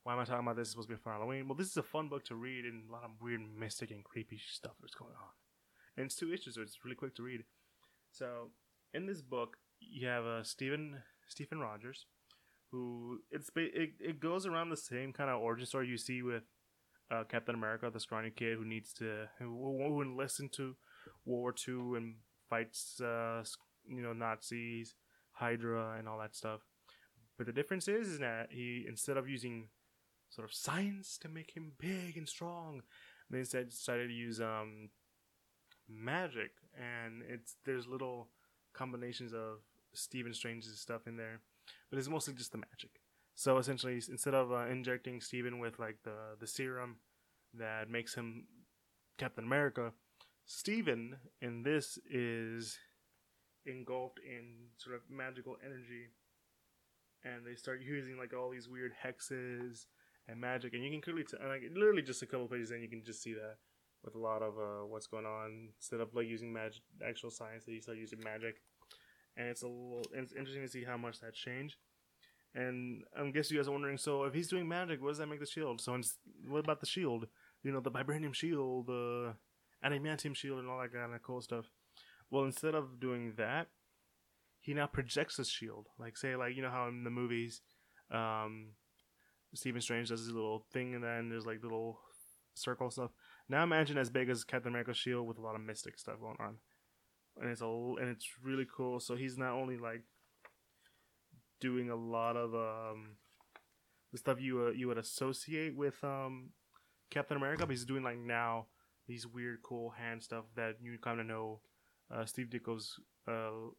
why 0.03 0.13
am 0.13 0.19
I 0.19 0.23
talking 0.25 0.45
about 0.45 0.55
this? 0.55 0.67
It's 0.67 0.71
supposed 0.71 0.87
to 0.89 0.95
be 0.95 1.01
for 1.01 1.11
Halloween. 1.11 1.47
Well, 1.47 1.57
this 1.57 1.67
is 1.67 1.77
a 1.77 1.83
fun 1.83 2.07
book 2.07 2.23
to 2.25 2.35
read, 2.35 2.63
and 2.63 2.89
a 2.89 2.91
lot 2.93 3.03
of 3.03 3.11
weird, 3.21 3.41
mystic, 3.59 3.91
and 3.91 4.03
creepy 4.03 4.39
stuff 4.49 4.75
is 4.85 4.95
going 4.95 5.11
on. 5.11 5.46
And 5.97 6.05
it's 6.05 6.15
two 6.15 6.31
issues, 6.31 6.55
so 6.55 6.61
it's 6.61 6.77
really 6.85 6.95
quick 6.95 7.15
to 7.15 7.23
read. 7.23 7.43
So 8.11 8.51
in 8.93 9.07
this 9.07 9.21
book, 9.21 9.57
you 9.79 10.07
have 10.07 10.25
uh, 10.25 10.43
Stephen 10.43 11.01
Stephen 11.27 11.59
Rogers, 11.59 12.05
who 12.71 13.19
it's 13.31 13.49
it, 13.55 13.91
it 13.99 14.19
goes 14.19 14.45
around 14.45 14.69
the 14.69 14.77
same 14.77 15.11
kind 15.11 15.29
of 15.29 15.41
origin 15.41 15.65
story 15.65 15.87
you 15.87 15.97
see 15.97 16.21
with 16.21 16.43
uh, 17.11 17.23
Captain 17.29 17.55
America, 17.55 17.89
the 17.91 17.99
scrawny 17.99 18.29
kid 18.29 18.57
who 18.57 18.65
needs 18.65 18.93
to 18.93 19.27
who, 19.39 19.45
who 19.45 20.01
enlists 20.01 20.39
into 20.39 20.75
World 21.25 21.41
War 21.41 21.55
II 21.67 21.97
and 21.97 22.15
fights 22.49 23.01
uh, 23.01 23.43
you 23.87 24.01
know 24.01 24.13
Nazis, 24.13 24.95
Hydra, 25.31 25.95
and 25.97 26.07
all 26.07 26.19
that 26.19 26.35
stuff. 26.35 26.61
But 27.37 27.45
the 27.45 27.53
difference 27.53 27.87
is, 27.87 28.07
is 28.07 28.19
that 28.19 28.47
he 28.51 28.85
instead 28.87 29.17
of 29.17 29.29
using 29.29 29.69
sort 30.29 30.47
of 30.47 30.53
science 30.53 31.17
to 31.19 31.29
make 31.29 31.55
him 31.55 31.73
big 31.79 32.17
and 32.17 32.27
strong, 32.27 32.81
they 33.29 33.39
instead 33.39 33.69
decided 33.69 34.09
to 34.09 34.13
use 34.13 34.41
um, 34.41 34.89
magic, 35.89 36.51
and 36.75 37.23
it's 37.27 37.55
there's 37.65 37.87
little 37.87 38.29
combinations 38.73 39.33
of 39.33 39.59
Stephen 39.93 40.33
Strange's 40.33 40.79
stuff 40.79 41.07
in 41.07 41.17
there, 41.17 41.41
but 41.89 41.99
it's 41.99 42.09
mostly 42.09 42.33
just 42.33 42.51
the 42.51 42.57
magic. 42.57 43.01
So 43.35 43.57
essentially, 43.57 44.01
instead 44.09 44.33
of 44.33 44.51
uh, 44.51 44.65
injecting 44.67 45.21
Stephen 45.21 45.59
with 45.59 45.79
like 45.79 45.97
the 46.03 46.35
the 46.39 46.47
serum 46.47 46.97
that 47.53 47.89
makes 47.89 48.15
him 48.15 48.45
Captain 49.17 49.45
America, 49.45 49.93
Stephen 50.45 51.17
in 51.41 51.63
this 51.63 51.97
is 52.09 52.77
engulfed 53.65 54.19
in 54.25 54.69
sort 54.77 54.95
of 54.95 55.01
magical 55.09 55.57
energy, 55.63 56.09
and 57.23 57.45
they 57.45 57.55
start 57.55 57.81
using 57.81 58.17
like 58.17 58.33
all 58.33 58.49
these 58.49 58.69
weird 58.69 58.93
hexes 59.05 59.85
and 60.27 60.39
magic, 60.39 60.73
and 60.73 60.83
you 60.83 60.91
can 60.91 61.01
clearly 61.01 61.23
t- 61.23 61.37
like 61.47 61.63
literally 61.73 62.01
just 62.01 62.21
a 62.21 62.25
couple 62.25 62.47
pages 62.47 62.71
in, 62.71 62.81
you 62.81 62.89
can 62.89 63.03
just 63.03 63.21
see 63.21 63.33
that 63.33 63.57
with 64.07 64.15
a 64.15 64.25
lot 64.25 64.41
of 64.41 64.57
uh, 64.57 64.85
what's 64.87 65.07
going 65.07 65.25
on. 65.25 65.69
Instead 65.77 65.99
of 65.99 66.15
like 66.15 66.27
using 66.27 66.53
magic, 66.53 66.81
actual 67.05 67.29
science, 67.29 67.65
they 67.65 67.79
start 67.79 67.97
using 67.97 68.19
magic, 68.23 68.61
and 69.35 69.47
it's 69.49 69.63
a 69.63 69.67
little. 69.67 70.01
It's 70.13 70.33
interesting 70.33 70.63
to 70.63 70.71
see 70.71 70.85
how 70.85 70.97
much 70.97 71.19
that 71.19 71.33
changed. 71.33 71.75
And 72.55 73.03
I 73.15 73.29
guess 73.29 73.51
you 73.51 73.57
guys 73.57 73.67
are 73.67 73.73
wondering, 73.73 73.97
so 73.97 74.23
if 74.23 74.33
he's 74.33 74.47
doing 74.47 74.67
magic, 74.67 75.01
what 75.01 75.09
does 75.09 75.17
that 75.17 75.27
make 75.27 75.41
the 75.41 75.45
shield? 75.45 75.81
So 75.81 75.99
what 76.47 76.59
about 76.59 76.79
the 76.79 76.85
shield? 76.87 77.27
You 77.61 77.71
know, 77.71 77.81
the 77.81 77.91
vibranium 77.91 78.33
shield, 78.33 78.87
the 78.87 79.33
adamantium 79.85 80.35
shield, 80.35 80.59
and 80.59 80.69
all 80.69 80.79
that 80.79 80.93
kind 80.93 81.13
of 81.13 81.21
cool 81.21 81.41
stuff. 81.41 81.65
Well, 82.31 82.45
instead 82.45 82.73
of 82.73 82.99
doing 82.99 83.33
that, 83.37 83.67
he 84.61 84.73
now 84.73 84.87
projects 84.87 85.37
his 85.37 85.49
shield. 85.49 85.87
Like 85.99 86.17
say, 86.17 86.35
like 86.35 86.55
you 86.55 86.61
know 86.61 86.71
how 86.71 86.87
in 86.87 87.03
the 87.03 87.09
movies, 87.09 87.61
um, 88.09 88.69
Stephen 89.53 89.81
Strange 89.81 90.09
does 90.09 90.21
his 90.21 90.31
little 90.31 90.63
thing, 90.71 90.95
and 90.95 91.03
then 91.03 91.29
there's 91.29 91.45
like 91.45 91.61
little 91.61 91.99
circle 92.55 92.89
stuff. 92.89 93.11
Now 93.49 93.63
imagine 93.63 93.97
as 93.97 94.09
big 94.09 94.29
as 94.29 94.43
Captain 94.43 94.69
America's 94.69 94.97
shield 94.97 95.27
with 95.27 95.37
a 95.37 95.41
lot 95.41 95.55
of 95.55 95.61
mystic 95.61 95.97
stuff 95.97 96.19
going 96.19 96.37
on, 96.39 96.57
and 97.39 97.49
it's 97.49 97.61
a 97.61 97.65
and 97.65 98.09
it's 98.09 98.27
really 98.43 98.65
cool. 98.75 98.99
So 98.99 99.15
he's 99.15 99.37
not 99.37 99.53
only 99.53 99.77
like 99.77 100.03
doing 101.59 101.89
a 101.89 101.95
lot 101.95 102.35
of 102.35 102.53
um, 102.53 103.17
the 104.11 104.17
stuff 104.17 104.41
you 104.41 104.67
uh, 104.67 104.71
you 104.71 104.87
would 104.87 104.97
associate 104.97 105.75
with 105.75 106.03
um, 106.03 106.49
Captain 107.09 107.37
America, 107.37 107.65
but 107.65 107.71
he's 107.71 107.85
doing 107.85 108.03
like 108.03 108.17
now 108.17 108.67
these 109.07 109.25
weird, 109.25 109.59
cool 109.63 109.91
hand 109.91 110.21
stuff 110.21 110.45
that 110.55 110.75
you 110.81 110.97
kind 111.01 111.19
of 111.19 111.25
know 111.25 111.61
uh, 112.13 112.25
Steve 112.25 112.47
Ditko's. 112.47 112.99
Uh, 113.27 113.71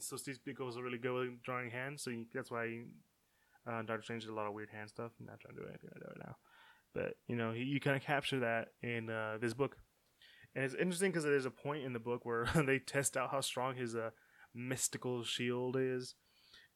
so 0.00 0.16
Steve 0.16 0.40
Ditko 0.46 0.66
was 0.66 0.80
really 0.80 0.98
good 0.98 1.12
with 1.12 1.42
drawing 1.42 1.70
hands, 1.70 2.02
so 2.02 2.10
that's 2.34 2.50
why 2.50 2.66
he, 2.66 2.82
uh, 3.66 3.82
Doctor 3.82 4.02
Strange 4.02 4.24
did 4.24 4.32
a 4.32 4.34
lot 4.34 4.46
of 4.46 4.54
weird 4.54 4.70
hand 4.70 4.88
stuff. 4.88 5.12
I'm 5.20 5.26
not 5.26 5.38
trying 5.40 5.54
to 5.54 5.60
do 5.60 5.68
anything 5.68 5.90
like 5.94 6.02
that 6.02 6.08
right 6.08 6.26
now, 6.26 6.36
but 6.96 7.14
you 7.28 7.36
know, 7.36 7.52
you 7.52 7.78
kind 7.78 7.96
of 7.96 8.02
capture 8.02 8.40
that 8.40 8.68
in 8.82 9.10
uh, 9.10 9.36
this 9.40 9.52
book, 9.52 9.76
and 10.54 10.64
it's 10.64 10.74
interesting 10.74 11.10
because 11.10 11.24
there's 11.24 11.44
a 11.44 11.50
point 11.50 11.84
in 11.84 11.92
the 11.92 11.98
book 11.98 12.24
where 12.24 12.46
they 12.66 12.78
test 12.78 13.16
out 13.16 13.30
how 13.30 13.42
strong 13.42 13.76
his 13.76 13.94
uh, 13.94 14.10
mystical 14.54 15.22
shield 15.22 15.76
is, 15.78 16.14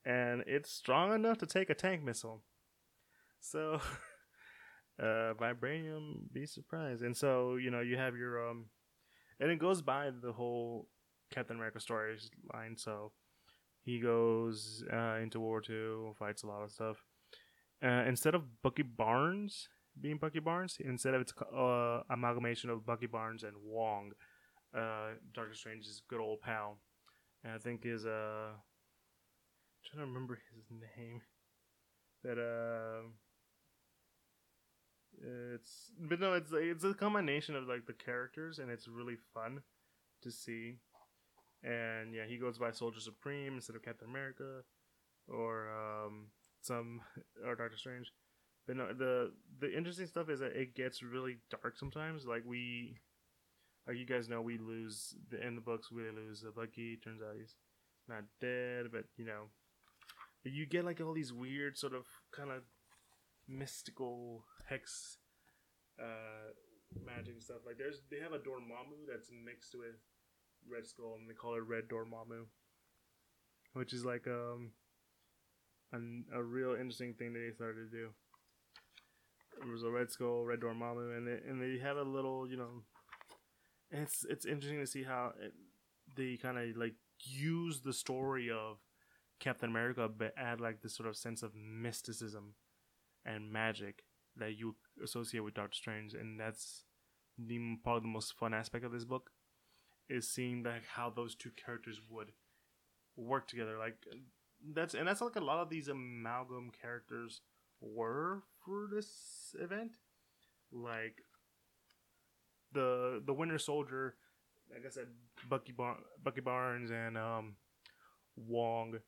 and 0.05 0.45
it's 0.47 0.71
strong 0.71 1.15
enough 1.15 1.39
to 1.39 1.47
take 1.47 1.71
a 1.71 1.75
tank 1.75 2.03
missile. 2.03 2.43
So, 3.41 3.81
uh, 5.03 5.33
vibranium, 5.41 6.31
be 6.31 6.45
surprised. 6.45 7.03
And 7.03 7.17
so, 7.17 7.57
you 7.57 7.71
know, 7.71 7.81
you 7.81 7.97
have 7.97 8.15
your 8.15 8.51
um, 8.51 8.67
and 9.41 9.51
it 9.51 9.59
goes 9.59 9.81
by 9.81 10.11
the 10.11 10.33
whole 10.33 10.87
Captain 11.33 11.57
America 11.57 11.81
stories 11.81 12.31
storyline. 12.53 12.79
So 12.79 13.13
he 13.83 14.01
goes 14.01 14.85
uh, 14.93 15.17
into 15.23 15.41
War 15.41 15.63
Two, 15.63 16.15
fights 16.19 16.43
a 16.43 16.47
lot 16.47 16.63
of 16.63 16.71
stuff. 16.71 17.03
Uh, 17.83 18.05
instead 18.07 18.35
of 18.35 18.63
Bucky 18.63 18.83
Barnes 18.83 19.69
being 19.99 20.19
Bucky 20.19 20.41
Barnes, 20.41 20.77
instead 20.81 21.15
of 21.15 21.23
its 21.23 21.33
uh, 21.57 22.01
amalgamation 22.11 22.71
of 22.71 22.85
Bucky 22.87 23.07
Barnes 23.07 23.43
and 23.43 23.57
Wong, 23.65 24.13
uh, 24.77 25.11
Doctor 25.35 25.55
Strange's 25.55 26.03
good 26.09 26.21
old 26.21 26.41
pal, 26.41 26.79
and 27.45 27.53
I 27.53 27.59
think 27.59 27.83
is 27.85 28.05
uh, 28.05 28.53
I'm 28.53 29.83
trying 29.85 30.07
to 30.07 30.13
remember 30.13 30.39
his 30.55 30.65
name, 30.71 31.23
but 32.23 32.39
uh. 32.39 33.09
It's 35.23 35.93
but 35.99 36.19
no, 36.19 36.33
it's 36.33 36.51
it's 36.55 36.85
a 36.85 36.95
combination 36.95 37.55
of 37.55 37.69
like 37.69 37.85
the 37.85 37.93
characters, 37.93 38.59
and 38.59 38.71
it's 38.71 38.89
really 38.89 39.17
fun 39.35 39.61
to 40.23 40.31
see. 40.31 40.79
And 41.63 42.15
yeah, 42.15 42.25
he 42.27 42.39
goes 42.39 42.59
by 42.59 42.71
Soldier 42.71 43.01
Supreme 43.01 43.55
instead 43.55 43.77
of 43.77 43.83
Captain 43.83 44.09
America, 44.09 44.63
or 45.29 45.69
um, 45.71 46.29
some 46.63 47.01
or 47.47 47.55
Doctor 47.55 47.77
Strange. 47.77 48.11
But 48.67 48.77
no, 48.77 48.93
the 48.93 49.33
the 49.59 49.77
interesting 49.77 50.07
stuff 50.07 50.29
is 50.29 50.41
that 50.41 50.57
it 50.57 50.75
gets 50.75 51.03
really 51.03 51.39
dark 51.51 51.77
sometimes. 51.77 52.27
Like 52.27 52.43
we, 52.47 52.99
like 53.87 53.97
you 53.97 54.07
guys 54.07 54.29
know, 54.29 54.41
we 54.43 54.59
lose 54.59 55.15
the 55.31 55.45
in 55.45 55.55
the 55.55 55.61
books. 55.61 55.91
We 55.91 56.03
lose 56.11 56.41
the 56.43 56.51
Bucky. 56.51 56.99
Turns 57.03 57.21
out 57.23 57.37
he's 57.39 57.57
not 58.09 58.25
dead, 58.41 58.87
but 58.93 59.05
you 59.17 59.25
know, 59.25 59.51
but 60.43 60.53
you 60.53 60.67
get 60.67 60.85
like 60.85 61.01
all 61.01 61.15
these 61.15 61.33
weird 61.33 61.77
sort 61.77 61.95
of 61.95 62.05
kind 62.33 62.51
of 62.51 62.63
mystical 63.49 64.45
hex 64.69 65.19
uh, 66.01 66.53
magic 67.05 67.43
stuff. 67.43 67.59
Like 67.67 67.79
there's 67.79 68.03
they 68.11 68.21
have 68.21 68.33
a 68.33 68.39
Dormammu 68.39 69.09
that's 69.11 69.31
mixed 69.45 69.75
with 69.75 69.97
Red 70.71 70.87
Skull, 70.87 71.17
and 71.19 71.29
they 71.29 71.35
call 71.35 71.55
it 71.55 71.67
Red 71.67 71.89
Dormammu, 71.89 72.47
which 73.73 73.93
is 73.93 74.05
like 74.05 74.27
um 74.27 74.73
an, 75.93 76.25
a 76.33 76.43
real 76.43 76.75
interesting 76.75 77.15
thing 77.15 77.33
that 77.33 77.41
they 77.41 77.55
started 77.55 77.91
to 77.91 77.97
do. 77.97 78.09
It 79.61 79.71
was 79.71 79.83
a 79.83 79.91
Red 79.91 80.11
Skull, 80.11 80.45
Red 80.45 80.61
Dormammu, 80.61 81.17
and 81.17 81.27
they, 81.27 81.39
and 81.49 81.61
they 81.61 81.79
have 81.83 81.97
a 81.97 82.03
little 82.03 82.49
you 82.49 82.57
know. 82.57 82.83
It's 83.91 84.25
it's 84.29 84.47
interesting 84.47 84.81
to 84.81 84.87
see 84.87 85.03
how 85.03 85.33
it, 85.41 85.53
they 86.17 86.37
kind 86.37 86.59
of 86.59 86.77
like 86.77 86.95
use 87.21 87.81
the 87.81 87.93
story 87.93 88.51
of 88.51 88.79
Captain 89.39 89.71
America, 89.71 90.09
but 90.09 90.33
add 90.37 90.61
like 90.61 90.81
this 90.81 90.95
sort 90.97 91.09
of 91.09 91.17
sense 91.17 91.43
of 91.43 91.53
mysticism 91.55 92.55
and 93.25 93.53
magic 93.53 94.05
that 94.37 94.57
you 94.57 94.77
associate 95.03 95.41
with 95.41 95.55
Doctor 95.55 95.77
Strange, 95.77 96.15
and 96.15 96.39
that's 96.39 96.85
the 97.39 97.59
probably 97.83 98.03
the 98.03 98.13
most 98.13 98.35
fun 98.39 98.55
aspect 98.55 98.85
of 98.85 98.93
this 98.93 99.05
book 99.05 99.31
is 100.09 100.29
seeing 100.29 100.63
like 100.63 100.85
how 100.95 101.11
those 101.11 101.35
two 101.35 101.51
characters 101.65 102.01
would 102.09 102.33
work 103.17 103.47
together. 103.49 103.79
Like 103.79 103.97
that's 104.75 104.95
and 104.95 105.09
that's 105.09 105.21
like 105.21 105.37
a 105.37 105.41
lot 105.41 105.61
of 105.61 105.71
these 105.71 105.89
amalgam 105.89 106.71
characters 106.81 107.41
were 107.81 108.43
for 108.65 108.89
this 108.93 109.55
event. 109.61 109.93
Like 110.73 111.23
the 112.73 113.23
the 113.25 113.35
Winter 113.35 113.59
Soldier, 113.59 114.15
like 114.73 114.85
I 114.87 114.91
said, 114.91 115.07
Bucky 115.49 115.73
Bar- 115.73 115.99
Bucky 116.23 116.41
Barnes 116.41 116.91
and 116.91 117.19
um, 117.19 117.57
Wong. 118.37 118.99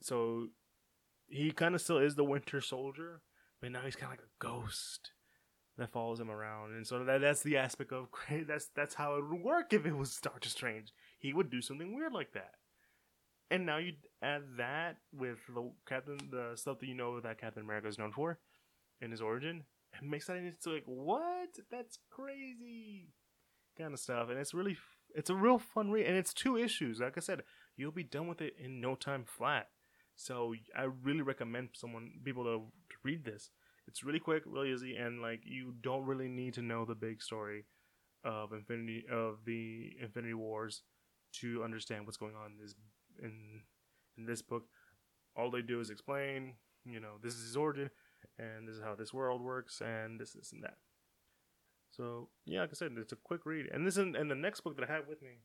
So 0.00 0.48
he 1.28 1.50
kind 1.50 1.74
of 1.74 1.80
still 1.80 1.98
is 1.98 2.14
the 2.14 2.24
Winter 2.24 2.60
Soldier, 2.60 3.22
but 3.60 3.72
now 3.72 3.80
he's 3.84 3.96
kind 3.96 4.12
of 4.12 4.18
like 4.18 4.26
a 4.26 4.38
ghost 4.38 5.12
that 5.78 5.90
follows 5.90 6.20
him 6.20 6.30
around, 6.30 6.74
and 6.74 6.86
so 6.86 7.04
that 7.04 7.20
that's 7.20 7.42
the 7.42 7.58
aspect 7.58 7.92
of 7.92 8.08
that's 8.46 8.68
that's 8.74 8.94
how 8.94 9.16
it 9.16 9.24
would 9.28 9.42
work 9.42 9.72
if 9.72 9.84
it 9.84 9.96
was 9.96 10.18
Doctor 10.20 10.48
Strange. 10.48 10.92
He 11.18 11.32
would 11.32 11.50
do 11.50 11.60
something 11.60 11.94
weird 11.94 12.12
like 12.12 12.32
that, 12.32 12.54
and 13.50 13.66
now 13.66 13.78
you 13.78 13.92
add 14.22 14.42
that 14.58 14.96
with 15.12 15.38
the 15.52 15.70
Captain, 15.88 16.18
the 16.30 16.52
stuff 16.56 16.78
that 16.80 16.86
you 16.86 16.94
know 16.94 17.20
that 17.20 17.40
Captain 17.40 17.62
America 17.62 17.88
is 17.88 17.98
known 17.98 18.12
for 18.12 18.38
in 19.00 19.10
his 19.10 19.20
origin, 19.20 19.64
and 19.98 20.10
makes 20.10 20.26
that 20.26 20.36
into 20.36 20.70
like 20.70 20.84
what? 20.86 21.50
That's 21.70 21.98
crazy 22.10 23.08
kind 23.78 23.92
of 23.92 24.00
stuff, 24.00 24.28
and 24.30 24.38
it's 24.38 24.54
really 24.54 24.76
it's 25.14 25.30
a 25.30 25.34
real 25.34 25.58
fun 25.58 25.90
read, 25.90 26.06
and 26.06 26.16
it's 26.16 26.34
two 26.34 26.56
issues. 26.56 27.00
Like 27.00 27.16
I 27.16 27.20
said, 27.20 27.42
you'll 27.76 27.92
be 27.92 28.02
done 28.02 28.26
with 28.26 28.40
it 28.40 28.54
in 28.62 28.80
no 28.80 28.94
time 28.94 29.24
flat. 29.24 29.68
So 30.16 30.54
I 30.76 30.88
really 31.02 31.22
recommend 31.22 31.70
someone 31.74 32.10
people 32.24 32.44
to, 32.44 32.50
to 32.90 32.96
read 33.04 33.24
this. 33.24 33.50
It's 33.86 34.02
really 34.02 34.18
quick, 34.18 34.42
really 34.46 34.72
easy, 34.72 34.96
and 34.96 35.22
like 35.22 35.42
you 35.44 35.74
don't 35.80 36.04
really 36.04 36.28
need 36.28 36.54
to 36.54 36.62
know 36.62 36.84
the 36.84 36.94
big 36.94 37.22
story 37.22 37.66
of 38.24 38.52
Infinity 38.52 39.04
of 39.10 39.38
the 39.44 39.92
Infinity 40.02 40.34
Wars 40.34 40.82
to 41.34 41.62
understand 41.62 42.06
what's 42.06 42.16
going 42.16 42.34
on 42.34 42.52
in 42.52 42.58
this 42.60 42.74
in 43.22 43.62
in 44.16 44.26
this 44.26 44.42
book. 44.42 44.64
All 45.36 45.50
they 45.50 45.62
do 45.62 45.80
is 45.80 45.90
explain, 45.90 46.54
you 46.84 47.00
know, 47.00 47.14
this 47.22 47.34
is 47.34 47.44
his 47.44 47.56
origin, 47.56 47.90
and 48.38 48.66
this 48.66 48.76
is 48.76 48.82
how 48.82 48.94
this 48.94 49.12
world 49.12 49.42
works, 49.42 49.82
and 49.82 50.18
this, 50.18 50.32
this, 50.32 50.52
and 50.52 50.62
that. 50.64 50.78
So 51.90 52.28
yeah, 52.44 52.60
like 52.60 52.70
I 52.70 52.74
said, 52.74 52.92
it's 52.96 53.12
a 53.12 53.16
quick 53.16 53.44
read, 53.44 53.66
and 53.72 53.86
this 53.86 53.96
and 53.96 54.14
the 54.14 54.34
next 54.34 54.60
book 54.60 54.76
that 54.76 54.88
I 54.88 54.92
have 54.92 55.08
with 55.08 55.22
me, 55.22 55.40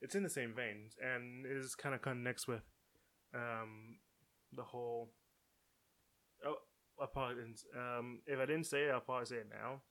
it's 0.00 0.14
in 0.14 0.22
the 0.22 0.30
same 0.30 0.54
vein, 0.54 0.90
and 1.02 1.46
it 1.46 1.56
is 1.56 1.74
kind 1.74 1.94
of 1.94 2.02
connects 2.02 2.46
with 2.46 2.62
um, 3.34 3.98
the 4.52 4.62
whole. 4.62 5.10
Oh, 6.44 6.56
apologies. 7.00 7.64
Um, 7.76 8.20
if 8.26 8.38
I 8.38 8.46
didn't 8.46 8.64
say 8.64 8.84
it, 8.84 8.90
I'll 8.90 9.00
probably 9.00 9.26
say 9.26 9.36
it 9.36 9.50
now. 9.50 9.82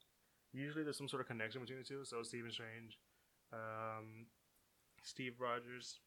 Usually, 0.52 0.82
there's 0.82 0.98
some 0.98 1.08
sort 1.08 1.22
of 1.22 1.28
connection 1.28 1.60
between 1.60 1.78
the 1.78 1.84
two. 1.84 2.04
So 2.04 2.22
Stephen 2.22 2.50
Strange, 2.50 2.98
um, 3.52 4.26
Steve 5.04 5.34
Rogers. 5.38 6.00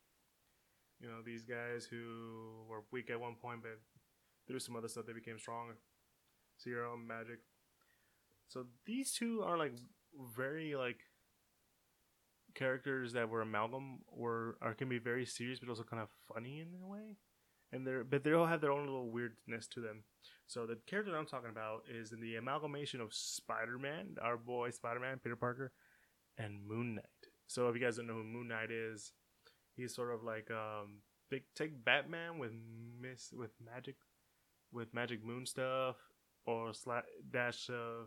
You 1.03 1.09
know 1.09 1.21
these 1.23 1.43
guys 1.43 1.85
who 1.85 2.63
were 2.69 2.83
weak 2.91 3.09
at 3.09 3.19
one 3.19 3.35
point, 3.35 3.59
but 3.61 3.77
through 4.47 4.59
some 4.59 4.77
other 4.77 4.87
stuff 4.87 5.05
they 5.05 5.11
became 5.11 5.37
strong. 5.37 5.73
Serum 6.57 7.05
magic. 7.05 7.39
So 8.47 8.67
these 8.85 9.11
two 9.11 9.41
are 9.43 9.57
like 9.57 9.73
very 10.33 10.75
like 10.75 10.99
characters 12.55 13.13
that 13.13 13.27
were 13.27 13.41
amalgam 13.41 13.99
were 14.11 14.57
are 14.61 14.73
can 14.73 14.87
be 14.87 14.99
very 14.99 15.25
serious 15.25 15.59
but 15.59 15.69
also 15.69 15.83
kind 15.83 16.01
of 16.01 16.09
funny 16.31 16.59
in 16.59 16.67
a 16.83 16.87
way 16.87 17.17
and 17.71 17.85
they're 17.85 18.03
but 18.03 18.23
they 18.23 18.31
all 18.31 18.45
have 18.45 18.61
their 18.61 18.71
own 18.71 18.85
little 18.85 19.09
weirdness 19.09 19.67
to 19.67 19.79
them 19.79 20.03
so 20.45 20.67
the 20.67 20.77
character 20.85 21.17
i'm 21.17 21.25
talking 21.25 21.49
about 21.49 21.81
is 21.89 22.11
in 22.11 22.21
the 22.21 22.35
amalgamation 22.35 23.01
of 23.01 23.11
spider-man 23.11 24.15
our 24.21 24.37
boy 24.37 24.69
spider-man 24.69 25.19
peter 25.23 25.35
parker 25.35 25.71
and 26.37 26.63
moon 26.67 26.93
knight 26.93 27.05
so 27.47 27.67
if 27.69 27.75
you 27.75 27.81
guys 27.81 27.97
don't 27.97 28.05
know 28.05 28.13
who 28.13 28.23
moon 28.23 28.49
knight 28.49 28.69
is 28.69 29.13
he's 29.75 29.95
sort 29.95 30.13
of 30.13 30.23
like 30.23 30.49
um 30.51 30.99
big 31.29 31.43
take 31.55 31.83
batman 31.83 32.37
with 32.37 32.51
miss 33.01 33.31
with 33.31 33.51
magic 33.63 33.95
with 34.71 34.93
magic 34.93 35.23
moon 35.25 35.45
stuff 35.45 35.95
or 36.45 36.73
slash 36.73 37.03
dash 37.31 37.69
uh, 37.69 38.05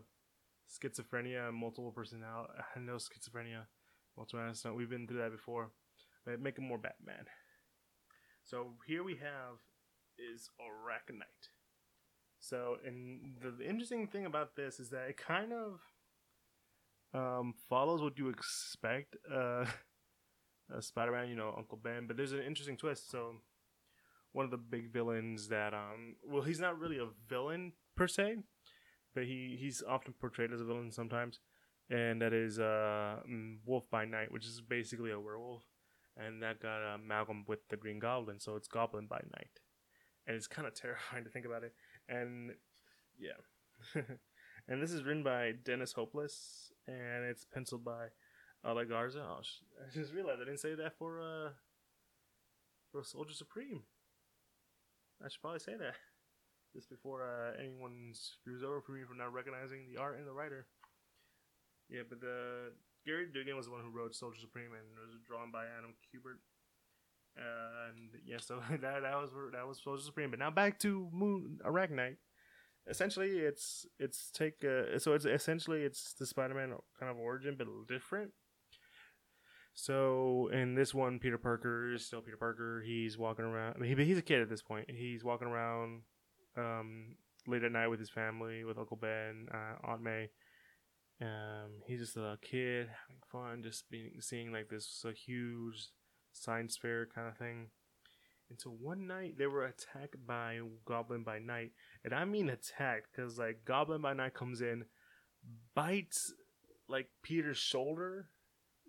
schizophrenia 0.69 1.51
multiple 1.53 1.91
personality 1.91 2.53
i 2.75 2.79
know 2.85 2.95
schizophrenia 2.95 3.65
Ultraman 4.17 4.75
We've 4.75 4.89
been 4.89 5.07
through 5.07 5.19
that 5.19 5.31
before. 5.31 5.71
But 6.25 6.41
make 6.41 6.57
him 6.57 6.67
more 6.67 6.77
Batman. 6.77 7.25
So 8.43 8.73
here 8.85 9.03
we 9.03 9.13
have 9.13 9.59
is 10.17 10.49
Arachknight. 10.59 11.49
So, 12.39 12.77
and 12.85 13.35
the, 13.41 13.51
the 13.51 13.67
interesting 13.67 14.07
thing 14.07 14.25
about 14.25 14.55
this 14.55 14.79
is 14.79 14.89
that 14.89 15.09
it 15.09 15.17
kind 15.17 15.51
of 15.53 15.79
um, 17.13 17.53
follows 17.69 18.01
what 18.01 18.17
you 18.17 18.29
expect. 18.29 19.15
Uh, 19.31 19.65
uh, 20.75 20.81
Spider-Man, 20.81 21.29
you 21.29 21.35
know, 21.35 21.53
Uncle 21.57 21.79
Ben, 21.81 22.07
but 22.07 22.17
there's 22.17 22.33
an 22.33 22.41
interesting 22.41 22.77
twist. 22.77 23.09
So, 23.09 23.35
one 24.31 24.45
of 24.45 24.51
the 24.51 24.57
big 24.57 24.91
villains 24.91 25.47
that, 25.47 25.73
um, 25.73 26.15
well, 26.25 26.43
he's 26.43 26.59
not 26.59 26.79
really 26.79 26.97
a 26.97 27.07
villain 27.27 27.73
per 27.95 28.07
se, 28.07 28.37
but 29.13 29.23
he 29.23 29.57
he's 29.59 29.83
often 29.87 30.13
portrayed 30.13 30.51
as 30.51 30.61
a 30.61 30.65
villain 30.65 30.91
sometimes, 30.91 31.39
and 31.89 32.21
that 32.21 32.33
is 32.33 32.59
uh, 32.59 33.17
mm, 33.29 33.57
Wolf 33.65 33.89
by 33.89 34.05
Night, 34.05 34.31
which 34.31 34.45
is 34.45 34.61
basically 34.61 35.11
a 35.11 35.19
werewolf, 35.19 35.63
and 36.15 36.41
that 36.43 36.59
got 36.59 36.83
uh, 36.83 36.95
amalgam 36.95 37.45
with 37.47 37.67
the 37.69 37.77
Green 37.77 37.99
Goblin, 37.99 38.39
so 38.39 38.55
it's 38.55 38.67
Goblin 38.67 39.07
by 39.07 39.21
Night, 39.35 39.59
and 40.27 40.35
it's 40.35 40.47
kind 40.47 40.67
of 40.67 40.73
terrifying 40.79 41.23
to 41.23 41.29
think 41.29 41.45
about 41.45 41.63
it, 41.63 41.73
and 42.09 42.51
yeah. 43.17 43.31
and 44.67 44.81
this 44.81 44.91
is 44.91 45.03
written 45.03 45.23
by 45.23 45.53
Dennis 45.63 45.93
Hopeless, 45.93 46.71
and 46.87 47.25
it's 47.25 47.45
penciled 47.45 47.85
by 47.85 48.07
Ale 48.67 48.85
Garza. 48.85 49.23
Oh, 49.23 49.39
I 49.39 49.93
just 49.93 50.13
realized 50.13 50.41
I 50.41 50.45
didn't 50.45 50.59
say 50.59 50.75
that 50.75 50.97
for 50.97 51.21
uh 51.21 51.49
for 52.91 53.03
Soldier 53.03 53.33
Supreme. 53.33 53.83
I 55.23 55.29
should 55.29 55.41
probably 55.41 55.59
say 55.59 55.75
that 55.77 55.95
just 56.75 56.89
before 56.89 57.23
uh, 57.23 57.57
anyone 57.59 58.11
screws 58.13 58.63
over 58.63 58.81
for 58.81 58.91
me 58.91 59.01
for 59.07 59.15
not 59.15 59.33
recognizing 59.33 59.87
the 59.87 59.99
art 59.99 60.17
and 60.19 60.27
the 60.27 60.33
writer. 60.33 60.67
Yeah, 61.89 62.01
but 62.07 62.21
the 62.21 62.73
Gerry 63.05 63.27
Duggan 63.33 63.55
was 63.55 63.65
the 63.65 63.71
one 63.71 63.81
who 63.81 63.89
wrote 63.89 64.13
Soldier 64.13 64.39
Supreme 64.39 64.73
and 64.73 64.85
it 64.97 65.07
was 65.07 65.21
drawn 65.25 65.49
by 65.51 65.63
Adam 65.77 65.95
Kubert. 66.05 66.43
Uh, 67.37 67.89
and 67.89 68.09
yeah, 68.25 68.37
so 68.39 68.59
that 68.69 68.81
that 68.81 69.15
was 69.15 69.31
that 69.53 69.65
was 69.67 69.81
Soldier 69.81 70.03
Supreme. 70.03 70.29
But 70.29 70.39
now 70.39 70.51
back 70.51 70.77
to 70.79 71.09
Moon 71.11 71.59
Arachknight 71.65 72.17
essentially 72.89 73.39
it's 73.39 73.85
it's 73.99 74.31
take 74.31 74.63
uh, 74.63 74.97
so 74.97 75.13
it's 75.13 75.25
essentially 75.25 75.83
it's 75.83 76.13
the 76.13 76.25
Spider-Man 76.25 76.73
kind 76.99 77.11
of 77.11 77.17
origin 77.17 77.55
but 77.57 77.67
a 77.67 77.69
little 77.69 77.85
different. 77.85 78.31
So 79.79 80.49
in 80.51 80.73
this 80.73 80.91
one, 80.95 81.19
Peter 81.19 81.37
Parker 81.37 81.93
is 81.93 82.03
still 82.03 82.21
Peter 82.21 82.35
Parker. 82.35 82.81
He's 82.83 83.15
walking 83.15 83.45
around. 83.45 83.75
I 83.75 83.79
mean, 83.79 83.95
he, 83.95 84.05
he's 84.05 84.17
a 84.17 84.23
kid 84.23 84.41
at 84.41 84.49
this 84.49 84.63
point. 84.63 84.89
He's 84.89 85.23
walking 85.23 85.47
around 85.47 86.01
um, 86.57 87.15
late 87.45 87.63
at 87.63 87.71
night 87.71 87.87
with 87.87 87.99
his 87.99 88.09
family, 88.09 88.63
with 88.63 88.79
Uncle 88.79 88.97
Ben, 88.97 89.47
uh, 89.53 89.87
Aunt 89.87 90.01
May. 90.01 90.31
Um, 91.21 91.83
he's 91.85 91.99
just 91.99 92.17
a 92.17 92.39
kid 92.41 92.87
having 92.87 93.21
fun, 93.31 93.61
just 93.61 93.87
being 93.91 94.13
seeing 94.19 94.51
like 94.51 94.67
this 94.67 95.05
a 95.07 95.11
huge 95.11 95.89
science 96.33 96.75
fair 96.75 97.07
kind 97.13 97.27
of 97.27 97.37
thing. 97.37 97.67
Until 98.49 98.71
one 98.81 99.05
night 99.05 99.37
they 99.37 99.45
were 99.45 99.65
attacked 99.65 100.25
by 100.25 100.59
Goblin 100.85 101.23
by 101.23 101.37
Night, 101.37 101.73
and 102.03 102.15
I 102.15 102.25
mean 102.25 102.49
attacked 102.49 103.09
because 103.15 103.37
like 103.37 103.63
Goblin 103.63 104.01
by 104.01 104.13
Night 104.13 104.33
comes 104.33 104.61
in, 104.61 104.85
bites 105.75 106.33
like 106.89 107.09
Peter's 107.21 107.57
shoulder, 107.57 108.29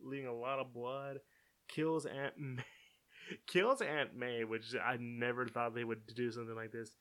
leaving 0.04 0.26
a 0.26 0.34
lot 0.34 0.58
of 0.58 0.72
blood, 0.72 1.18
kills 1.68 2.06
Aunt 2.06 2.34
May, 2.38 2.62
kills 3.46 3.80
Aunt 3.80 4.16
May, 4.16 4.44
which 4.44 4.74
I 4.74 4.96
never 5.00 5.46
thought 5.46 5.74
they 5.74 5.84
would 5.84 6.06
do 6.14 6.30
something 6.30 6.56
like 6.56 6.72
this. 6.72 6.92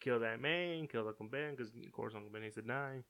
Kills 0.00 0.22
Aunt 0.22 0.42
May 0.42 0.86
kills 0.90 1.06
Uncle 1.06 1.28
Ben 1.30 1.52
because 1.52 1.68
of 1.68 1.92
course 1.92 2.14
Uncle 2.14 2.30
Ben 2.32 2.42
needs 2.42 2.56
die, 2.66 3.04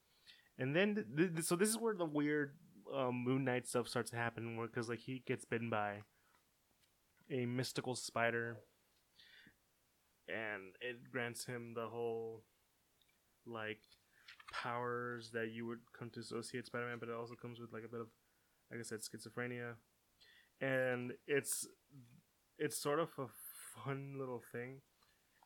and 0.59 0.75
then 0.75 0.95
th- 0.95 1.35
th- 1.35 1.45
so 1.45 1.57
this 1.57 1.69
is 1.69 1.79
where 1.79 1.95
the 1.95 2.05
weird 2.05 2.55
um, 2.95 3.25
Moon 3.25 3.45
Knight 3.45 3.67
stuff 3.67 3.89
starts 3.89 4.11
to 4.11 4.17
happen, 4.17 4.59
because 4.61 4.89
like 4.89 5.01
he 5.01 5.23
gets 5.27 5.45
bitten 5.45 5.71
by 5.71 6.03
a 7.31 7.47
mystical 7.47 7.95
spider 7.95 8.59
and 10.29 10.75
it 10.81 11.11
grants 11.11 11.45
him 11.45 11.73
the 11.75 11.87
whole 11.87 12.43
like 13.47 13.81
powers 14.53 15.31
that 15.33 15.51
you 15.53 15.67
would 15.67 15.81
come 15.99 16.11
to 16.11 16.21
associate 16.21 16.67
Spider-Man, 16.67 16.99
but 16.99 17.09
it 17.09 17.15
also 17.15 17.35
comes 17.35 17.61
with 17.61 17.73
like 17.73 17.85
a 17.85 17.91
bit 17.91 18.01
of, 18.01 18.07
like 18.71 18.81
I 18.81 18.83
said, 18.83 19.01
schizophrenia, 19.01 19.75
and 20.61 21.13
it's 21.27 21.67
it's 22.59 22.81
sort 22.81 23.01
of 23.01 23.09
a 23.19 23.27
fun 23.85 24.17
little 24.19 24.43
thing, 24.53 24.81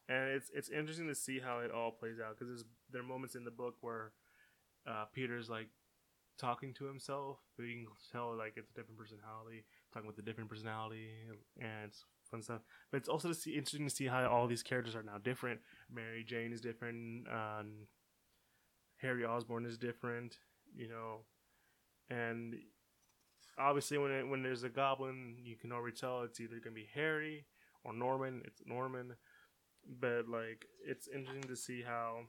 and 0.09 0.31
it's 0.31 0.51
it's 0.55 0.71
interesting 0.71 1.09
to 1.09 1.15
see 1.15 1.39
how 1.39 1.59
it 1.61 1.71
all 1.71 1.91
plays 1.91 2.19
out 2.25 2.39
because 2.39 2.65
there 2.91 3.01
are 3.01 3.05
moments 3.05 3.35
in 3.35 3.45
the 3.45 3.51
book 3.51 3.75
where 3.81 4.13
uh, 4.87 5.05
Peter's 5.13 5.49
like 5.49 5.69
talking 6.39 6.73
to 6.75 6.85
himself, 6.85 7.39
but 7.57 7.65
you 7.65 7.75
can 7.75 7.87
tell 8.13 8.37
like 8.37 8.55
it's 8.57 8.71
a 8.71 8.75
different 8.75 8.99
personality, 8.99 9.65
talking 9.93 10.07
with 10.07 10.19
a 10.19 10.23
different 10.23 10.49
personality, 10.49 11.09
and 11.61 11.85
it's 11.87 12.05
fun 12.31 12.43
stuff. 12.43 12.63
But 12.91 12.99
it's 12.99 13.09
also 13.09 13.29
to 13.29 13.35
see 13.35 13.53
interesting 13.53 13.89
to 13.89 13.95
see 13.95 14.07
how 14.07 14.27
all 14.27 14.47
these 14.47 14.63
characters 14.63 14.95
are 14.95 15.03
now 15.03 15.19
different. 15.19 15.61
Mary 15.93 16.25
Jane 16.27 16.53
is 16.53 16.61
different. 16.61 17.27
Um, 17.29 17.89
Harry 19.01 19.25
Osborn 19.25 19.67
is 19.67 19.79
different. 19.79 20.37
You 20.75 20.89
know, 20.89 21.25
and 22.11 22.55
obviously 23.59 23.99
when 23.99 24.11
it, 24.11 24.29
when 24.29 24.43
there's 24.43 24.65
a 24.65 24.69
goblin, 24.69 25.37
you 25.43 25.57
can 25.57 25.73
already 25.73 25.97
tell 25.97 26.23
it's 26.23 26.41
either 26.41 26.61
gonna 26.63 26.75
be 26.75 26.89
Harry 26.95 27.45
or 27.85 27.93
Norman. 27.93 28.43
It's 28.45 28.63
Norman, 28.67 29.15
but 30.01 30.29
like 30.29 30.67
it's 30.87 31.09
interesting 31.09 31.49
to 31.49 31.57
see 31.57 31.83
how 31.83 32.21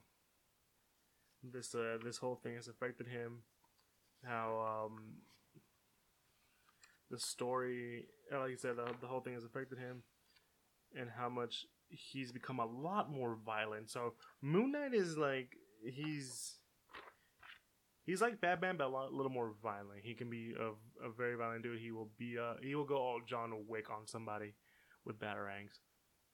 this 1.42 1.74
uh, 1.74 1.98
this 2.04 2.18
whole 2.18 2.36
thing 2.36 2.56
has 2.56 2.68
affected 2.68 3.06
him. 3.06 3.42
How 4.24 4.86
um, 4.86 4.98
the 7.10 7.18
story, 7.18 8.06
like 8.30 8.52
I 8.52 8.56
said, 8.56 8.76
the, 8.76 8.86
the 9.00 9.06
whole 9.06 9.20
thing 9.20 9.34
has 9.34 9.44
affected 9.44 9.78
him, 9.78 10.02
and 10.94 11.08
how 11.10 11.28
much 11.28 11.66
he's 11.88 12.32
become 12.32 12.60
a 12.60 12.66
lot 12.66 13.10
more 13.10 13.36
violent. 13.44 13.90
So 13.90 14.14
Moon 14.42 14.72
Knight 14.72 14.94
is 14.94 15.16
like 15.16 15.56
he's 15.82 16.59
he's 18.04 18.20
like 18.20 18.40
Batman, 18.40 18.76
but 18.76 18.86
a 18.86 18.88
lot, 18.88 19.12
little 19.12 19.32
more 19.32 19.52
violent. 19.62 20.00
He 20.02 20.14
can 20.14 20.30
be 20.30 20.54
a, 20.58 21.06
a 21.06 21.10
very 21.10 21.36
violent 21.36 21.62
dude. 21.62 21.80
He 21.80 21.92
will 21.92 22.10
be 22.18 22.36
uh 22.38 22.54
he 22.62 22.74
will 22.74 22.84
go 22.84 22.96
all 22.96 23.20
John 23.26 23.52
Wick 23.68 23.90
on 23.90 24.06
somebody 24.06 24.54
with 25.04 25.18
batarangs, 25.18 25.80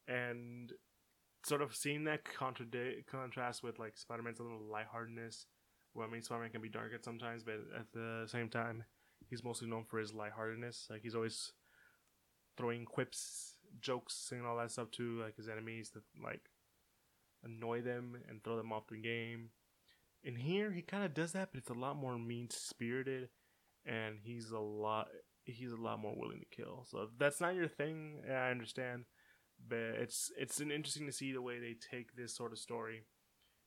and 0.09 0.73
sort 1.45 1.63
of 1.63 1.75
seeing 1.75 2.05
that 2.05 2.23
contrast 2.25 3.63
with 3.63 3.79
like 3.79 3.97
Spider 3.97 4.23
Man's 4.23 4.41
a 4.41 4.43
little 4.43 4.67
lightheartedness. 4.71 5.47
Well, 5.95 6.07
I 6.07 6.11
mean, 6.13 6.23
Spider 6.23 6.43
Man 6.43 6.51
can 6.51 6.61
be 6.61 6.69
dark 6.69 6.93
at 6.95 7.05
sometimes, 7.05 7.43
but 7.43 7.55
at 7.79 7.93
the 7.93 8.27
same 8.27 8.49
time, 8.49 8.85
he's 9.29 9.45
mostly 9.45 9.69
known 9.69 9.85
for 9.85 9.99
his 9.99 10.13
lightheartedness. 10.13 10.89
Like 10.91 11.03
he's 11.03 11.15
always 11.15 11.53
throwing 12.57 12.85
quips, 12.85 13.55
jokes, 13.81 14.31
and 14.33 14.47
all 14.47 14.57
that 14.59 14.71
stuff 14.71 14.91
to 14.93 15.21
like 15.23 15.37
his 15.37 15.49
enemies 15.49 15.91
to 15.91 16.03
like 16.23 16.51
annoy 17.45 17.81
them 17.83 18.17
and 18.29 18.43
throw 18.43 18.57
them 18.57 18.73
off 18.73 18.89
the 18.89 18.97
game. 18.97 19.51
In 20.27 20.37
here, 20.37 20.73
he 20.73 20.83
kind 20.83 21.05
of 21.05 21.15
does 21.15 21.33
that, 21.33 21.51
but 21.53 21.59
it's 21.59 21.71
a 21.71 21.75
lot 21.75 21.97
more 21.97 22.19
mean 22.19 22.49
spirited, 22.51 23.29
and 23.87 24.19
he's 24.23 24.51
a 24.51 24.59
lot 24.59 25.07
he's 25.45 25.73
a 25.73 25.77
lot 25.77 26.01
more 26.01 26.15
willing 26.17 26.41
to 26.41 26.57
kill. 26.57 26.85
So 26.91 27.03
if 27.03 27.11
that's 27.19 27.41
not 27.41 27.55
your 27.55 27.69
thing, 27.69 28.23
I 28.29 28.51
understand, 28.51 29.05
but 29.67 29.79
it's 29.79 30.31
it's 30.37 30.61
an 30.61 30.71
interesting 30.71 31.07
to 31.07 31.13
see 31.13 31.33
the 31.33 31.43
way 31.43 31.59
they 31.59 31.77
take 31.91 32.17
this 32.17 32.35
sort 32.37 32.53
of 32.53 32.59
story 32.59 33.07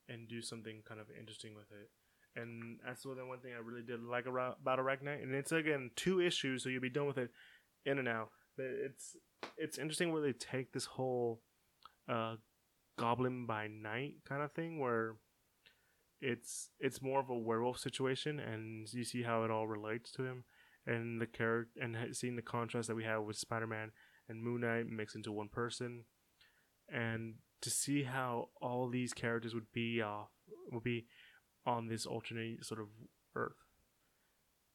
and 0.08 0.28
do 0.28 0.42
something 0.42 0.82
kind 0.86 1.00
of 1.00 1.06
interesting 1.18 1.54
with 1.54 1.70
it 1.72 1.90
and 2.36 2.78
that's 2.84 3.02
the 3.02 3.08
one 3.08 3.40
thing 3.40 3.52
I 3.54 3.60
really 3.60 3.82
did 3.82 4.02
like 4.02 4.26
about 4.26 4.58
Arachknight. 4.64 5.22
And 5.22 5.34
it's 5.34 5.52
again 5.52 5.90
two 5.96 6.20
issues, 6.20 6.62
so 6.62 6.68
you'll 6.68 6.80
be 6.80 6.90
done 6.90 7.06
with 7.06 7.18
it 7.18 7.30
in 7.84 7.98
and 7.98 8.08
out. 8.08 8.30
But 8.56 8.66
it's 8.66 9.16
it's 9.56 9.78
interesting 9.78 10.12
where 10.12 10.22
they 10.22 10.32
take 10.32 10.72
this 10.72 10.84
whole 10.84 11.40
uh, 12.08 12.36
Goblin 12.98 13.46
by 13.46 13.68
Night 13.68 14.14
kind 14.28 14.42
of 14.42 14.52
thing, 14.52 14.78
where 14.78 15.16
it's 16.20 16.70
it's 16.78 17.02
more 17.02 17.20
of 17.20 17.30
a 17.30 17.38
werewolf 17.38 17.78
situation, 17.78 18.38
and 18.38 18.88
you 18.92 19.04
see 19.04 19.22
how 19.22 19.44
it 19.44 19.50
all 19.50 19.66
relates 19.66 20.10
to 20.12 20.24
him, 20.24 20.44
and 20.86 21.20
the 21.20 21.26
character, 21.26 21.80
and 21.80 21.96
seeing 22.16 22.36
the 22.36 22.42
contrast 22.42 22.88
that 22.88 22.94
we 22.94 23.04
have 23.04 23.22
with 23.22 23.36
Spider 23.36 23.66
Man 23.66 23.92
and 24.28 24.42
Moon 24.42 24.60
Knight 24.60 24.86
mixed 24.86 25.16
into 25.16 25.32
one 25.32 25.48
person, 25.48 26.04
and 26.92 27.34
to 27.62 27.70
see 27.70 28.04
how 28.04 28.48
all 28.60 28.88
these 28.88 29.12
characters 29.12 29.54
would 29.54 29.72
be 29.72 30.02
uh, 30.02 30.24
would 30.70 30.82
be 30.84 31.06
on 31.66 31.88
this 31.88 32.06
alternate 32.06 32.64
sort 32.64 32.80
of 32.80 32.88
Earth. 33.34 33.64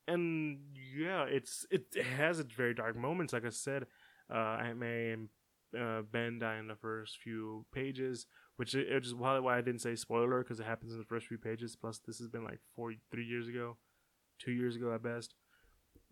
And 0.08 0.60
yeah, 0.96 1.24
it's 1.24 1.66
it 1.72 1.86
has 2.18 2.40
its 2.40 2.54
very 2.54 2.74
dark 2.74 2.96
moments. 2.96 3.34
Like 3.34 3.46
I 3.46 3.50
said, 3.50 3.86
uh, 4.30 4.58
May 4.76 5.16
uh, 5.80 6.02
Ben 6.12 6.40
die 6.40 6.58
in 6.58 6.68
the 6.68 6.76
first 6.76 7.18
few 7.18 7.66
pages, 7.74 8.26
which 8.58 8.72
just 8.72 9.16
why 9.16 9.40
why 9.40 9.58
I 9.58 9.62
didn't 9.62 9.82
say 9.82 9.96
spoiler 9.96 10.44
because 10.44 10.60
it 10.60 10.66
happens 10.66 10.94
in 10.94 11.00
the 11.00 11.06
first 11.06 11.28
few 11.28 11.38
pages. 11.38 11.76
Plus, 11.76 12.00
this 12.00 12.20
has 12.20 12.28
been 12.28 12.44
like 12.44 12.60
four, 12.76 12.94
three 13.12 13.26
years 13.26 13.48
ago, 13.48 13.78
two 14.40 14.52
years 14.52 14.76
ago 14.76 14.94
at 14.94 15.04
best. 15.04 15.36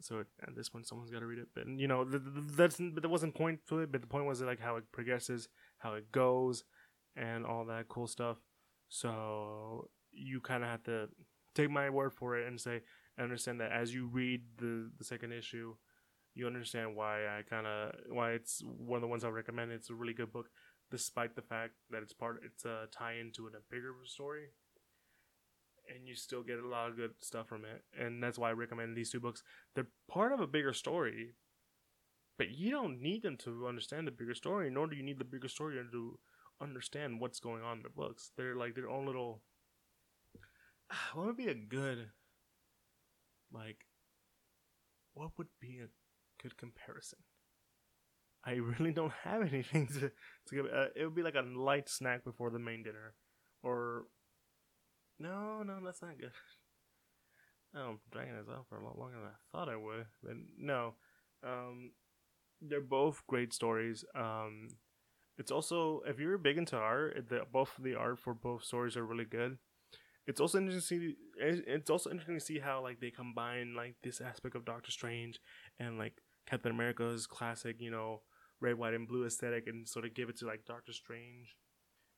So 0.01 0.19
at 0.19 0.55
this 0.55 0.69
point, 0.69 0.87
someone's 0.87 1.11
got 1.11 1.19
to 1.19 1.25
read 1.25 1.39
it. 1.39 1.47
But 1.53 1.67
you 1.67 1.87
know, 1.87 2.03
that's 2.03 2.77
but 2.77 3.01
there 3.01 3.09
wasn't 3.09 3.35
point 3.35 3.59
to 3.69 3.79
it. 3.79 3.91
But 3.91 4.01
the 4.01 4.07
point 4.07 4.25
was 4.25 4.41
like 4.41 4.59
how 4.59 4.75
it 4.75 4.83
progresses, 4.91 5.47
how 5.79 5.93
it 5.93 6.11
goes, 6.11 6.63
and 7.15 7.45
all 7.45 7.65
that 7.65 7.87
cool 7.87 8.07
stuff. 8.07 8.37
So 8.89 9.89
you 10.11 10.41
kind 10.41 10.63
of 10.63 10.69
have 10.69 10.83
to 10.83 11.09
take 11.55 11.69
my 11.69 11.89
word 11.89 12.13
for 12.13 12.37
it 12.37 12.47
and 12.47 12.59
say, 12.59 12.81
understand 13.19 13.59
that 13.61 13.71
as 13.71 13.93
you 13.93 14.07
read 14.07 14.41
the, 14.57 14.89
the 14.97 15.03
second 15.03 15.31
issue, 15.31 15.75
you 16.35 16.47
understand 16.47 16.95
why 16.95 17.27
I 17.27 17.41
kind 17.47 17.67
of 17.67 17.93
why 18.09 18.31
it's 18.31 18.61
one 18.63 18.97
of 18.97 19.01
the 19.01 19.07
ones 19.07 19.23
I 19.23 19.29
recommend. 19.29 19.71
It's 19.71 19.89
a 19.89 19.95
really 19.95 20.13
good 20.13 20.31
book, 20.31 20.49
despite 20.91 21.35
the 21.35 21.41
fact 21.41 21.73
that 21.91 22.01
it's 22.01 22.13
part 22.13 22.41
it's 22.43 22.65
a 22.65 22.87
tie 22.91 23.15
into 23.19 23.47
a 23.47 23.51
bigger 23.69 23.93
story, 24.05 24.47
and 25.93 26.07
you 26.07 26.15
still 26.15 26.43
get 26.43 26.59
a 26.59 26.67
lot 26.67 26.89
of 26.89 26.97
good 26.97 27.11
stuff 27.21 27.47
from 27.47 27.65
it. 27.65 27.83
And 27.97 28.21
that's 28.21 28.39
why 28.39 28.49
I 28.49 28.53
recommend 28.53 28.95
these 28.95 29.11
two 29.11 29.19
books. 29.19 29.43
They're 29.75 29.87
part 30.09 30.31
of 30.31 30.39
a 30.39 30.47
bigger 30.47 30.73
story, 30.73 31.35
but 32.37 32.51
you 32.51 32.71
don't 32.71 33.01
need 33.01 33.23
them 33.23 33.37
to 33.37 33.67
understand 33.67 34.07
the 34.07 34.11
bigger 34.11 34.35
story, 34.35 34.69
nor 34.71 34.87
do 34.87 34.95
you 34.95 35.03
need 35.03 35.19
the 35.19 35.25
bigger 35.25 35.47
story 35.47 35.75
to 35.75 36.19
understand 36.61 37.19
what's 37.19 37.39
going 37.39 37.61
on 37.61 37.77
in 37.77 37.83
the 37.83 37.89
books. 37.89 38.31
They're 38.37 38.55
like 38.55 38.75
their 38.75 38.89
own 38.89 39.05
little. 39.05 39.41
What 41.13 41.25
would 41.27 41.37
be 41.37 41.47
a 41.47 41.55
good, 41.55 42.09
like, 43.51 43.85
what 45.13 45.31
would 45.37 45.47
be 45.59 45.79
a 45.79 45.87
good 46.43 46.57
comparison? 46.57 47.19
I 48.45 48.51
really 48.79 48.91
don't 48.91 49.13
have 49.23 49.41
anything 49.41 49.87
to 49.87 50.11
to 50.47 50.55
give. 50.55 50.65
Uh, 50.65 50.87
it 50.95 51.05
would 51.05 51.15
be 51.15 51.23
like 51.23 51.35
a 51.35 51.41
light 51.41 51.89
snack 51.89 52.23
before 52.23 52.51
the 52.51 52.59
main 52.59 52.83
dinner, 52.83 53.15
or 53.63 54.03
no, 55.19 55.63
no, 55.63 55.79
that's 55.83 56.01
not 56.01 56.19
good. 56.19 56.31
Oh, 57.75 57.89
I'm 57.89 57.99
dragging 58.11 58.35
this 58.37 58.45
out 58.55 58.67
for 58.69 58.77
a 58.77 58.85
lot 58.85 58.99
longer 58.99 59.15
than 59.15 59.29
I 59.29 59.51
thought 59.51 59.67
I 59.67 59.75
would, 59.75 60.05
but 60.21 60.33
no. 60.59 60.93
Um, 61.43 61.93
they're 62.61 62.81
both 62.81 63.23
great 63.27 63.51
stories. 63.51 64.05
Um, 64.15 64.69
it's 65.37 65.51
also 65.51 66.01
if 66.05 66.19
you're 66.19 66.37
big 66.37 66.59
into 66.59 66.77
art, 66.77 67.25
the, 67.29 67.41
both 67.51 67.71
the 67.81 67.95
art 67.95 68.19
for 68.19 68.33
both 68.33 68.63
stories 68.63 68.95
are 68.95 69.05
really 69.05 69.25
good. 69.25 69.57
It's 70.27 70.39
also 70.39 70.59
interesting. 70.59 70.99
To 70.99 71.07
see, 71.07 71.15
it's 71.39 71.89
also 71.89 72.11
interesting 72.11 72.37
to 72.37 72.45
see 72.45 72.59
how 72.59 72.81
like 72.81 72.99
they 72.99 73.09
combine 73.09 73.73
like 73.75 73.95
this 74.03 74.21
aspect 74.21 74.55
of 74.55 74.65
Doctor 74.65 74.91
Strange 74.91 75.39
and 75.79 75.97
like 75.97 76.21
Captain 76.45 76.71
America's 76.71 77.27
classic, 77.27 77.77
you 77.79 77.91
know, 77.91 78.21
red, 78.61 78.75
white, 78.77 78.93
and 78.93 79.07
blue 79.07 79.25
aesthetic, 79.25 79.67
and 79.67 79.87
sort 79.87 80.05
of 80.05 80.13
give 80.13 80.29
it 80.29 80.37
to 80.39 80.45
like 80.45 80.65
Doctor 80.65 80.93
Strange, 80.93 81.55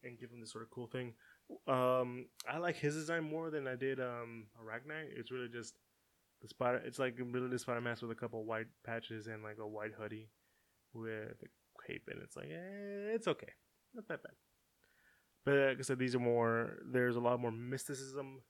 and 0.04 0.20
give 0.20 0.32
him 0.32 0.40
this 0.40 0.52
sort 0.52 0.64
of 0.64 0.70
cool 0.72 0.88
thing. 0.88 1.14
Um, 1.68 2.28
I 2.50 2.58
like 2.58 2.76
his 2.78 2.96
design 2.96 3.24
more 3.24 3.50
than 3.52 3.68
I 3.68 3.76
did 3.76 4.00
um 4.00 4.48
Arachknight. 4.62 5.10
It's 5.16 5.32
really 5.32 5.50
just 5.50 5.76
the 6.42 6.48
spider. 6.48 6.82
It's 6.86 7.00
like 7.00 7.16
really 7.20 7.50
the 7.50 7.60
Spider 7.60 7.82
Mask 7.82 8.02
with 8.02 8.12
a 8.12 8.16
couple 8.16 8.44
white 8.46 8.68
patches 8.86 9.28
and 9.28 9.44
like 9.44 9.58
a 9.60 9.68
white 9.68 9.94
hoodie 9.98 10.30
with 10.94 11.42
a 11.44 11.88
cape, 11.88 12.04
and 12.10 12.22
it's 12.24 12.36
like 12.36 12.48
eh, 12.48 13.14
it's 13.14 13.28
okay, 13.28 13.50
not 13.94 14.08
that 14.08 14.24
bad. 14.24 14.34
But 15.46 15.56
like 15.56 15.80
I 15.80 15.82
said, 15.82 16.00
these 16.00 16.16
are 16.16 16.20
more. 16.20 16.78
There's 16.86 17.16
a 17.16 17.20
lot 17.20 17.40
more 17.40 17.52
mysticism. 17.52 18.42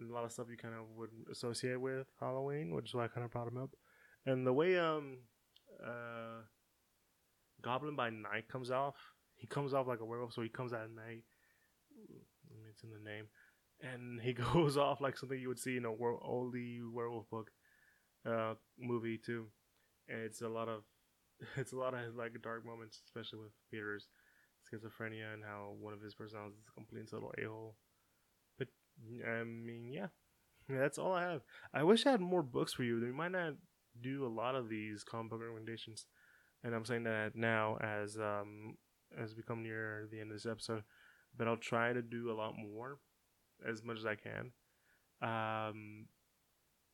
a 0.00 0.12
lot 0.12 0.24
of 0.24 0.32
stuff 0.32 0.46
you 0.50 0.56
kind 0.56 0.74
of 0.74 0.86
would 0.96 1.10
associate 1.30 1.80
with 1.80 2.06
Halloween, 2.18 2.74
which 2.74 2.88
is 2.88 2.94
why 2.94 3.04
I 3.04 3.08
kind 3.08 3.24
of 3.24 3.30
brought 3.30 3.48
him 3.48 3.58
up. 3.58 3.70
And 4.26 4.46
the 4.46 4.52
way 4.52 4.78
um 4.78 5.18
uh 5.84 6.42
Goblin 7.62 7.96
by 7.96 8.10
Night 8.10 8.48
comes 8.48 8.70
off, 8.70 8.94
he 9.36 9.46
comes 9.46 9.74
off 9.74 9.86
like 9.86 10.00
a 10.00 10.04
werewolf, 10.04 10.32
so 10.34 10.42
he 10.42 10.48
comes 10.48 10.72
out 10.72 10.84
at 10.84 10.90
night. 10.90 11.22
It's 12.70 12.82
in 12.82 12.90
the 12.90 12.98
name, 12.98 13.26
and 13.80 14.20
he 14.20 14.32
goes 14.54 14.76
off 14.76 15.00
like 15.00 15.16
something 15.16 15.38
you 15.38 15.48
would 15.48 15.58
see 15.58 15.76
in 15.76 15.84
a 15.84 15.92
wor- 15.92 16.20
oldie 16.20 16.80
werewolf 16.90 17.28
book, 17.30 17.50
uh, 18.28 18.54
movie 18.78 19.18
too. 19.24 19.46
And 20.08 20.20
it's 20.20 20.42
a 20.42 20.48
lot 20.48 20.68
of, 20.68 20.82
it's 21.56 21.72
a 21.72 21.76
lot 21.76 21.94
of 21.94 22.14
like 22.14 22.40
dark 22.42 22.66
moments, 22.66 23.00
especially 23.06 23.38
with 23.38 23.52
Peter's 23.70 24.06
schizophrenia 24.64 25.32
and 25.32 25.44
how 25.44 25.74
one 25.78 25.92
of 25.92 26.00
his 26.00 26.14
personalities 26.14 26.58
is 26.58 26.64
a 26.68 26.74
complete 26.74 27.10
total 27.10 27.32
a 27.38 27.46
hole. 27.46 27.76
But 28.58 28.68
I 29.26 29.44
mean, 29.44 29.90
yeah. 29.92 30.08
yeah, 30.68 30.78
that's 30.78 30.98
all 30.98 31.12
I 31.12 31.22
have. 31.22 31.42
I 31.72 31.82
wish 31.82 32.06
I 32.06 32.12
had 32.12 32.20
more 32.20 32.42
books 32.42 32.72
for 32.72 32.82
you. 32.82 33.00
We 33.00 33.12
might 33.12 33.32
not 33.32 33.54
do 34.00 34.26
a 34.26 34.28
lot 34.28 34.54
of 34.54 34.68
these 34.68 35.04
comic 35.04 35.30
book 35.30 35.40
recommendations, 35.40 36.06
and 36.62 36.74
I'm 36.74 36.84
saying 36.84 37.04
that 37.04 37.36
now 37.36 37.78
as 37.80 38.16
um 38.16 38.76
as 39.18 39.34
we 39.36 39.42
come 39.42 39.62
near 39.62 40.08
the 40.10 40.20
end 40.20 40.30
of 40.30 40.36
this 40.36 40.50
episode. 40.50 40.82
But 41.36 41.48
I'll 41.48 41.56
try 41.56 41.92
to 41.92 42.02
do 42.02 42.30
a 42.30 42.34
lot 42.34 42.54
more, 42.56 42.98
as 43.68 43.82
much 43.82 43.98
as 43.98 44.06
I 44.06 44.14
can. 44.14 44.52
Um, 45.20 46.06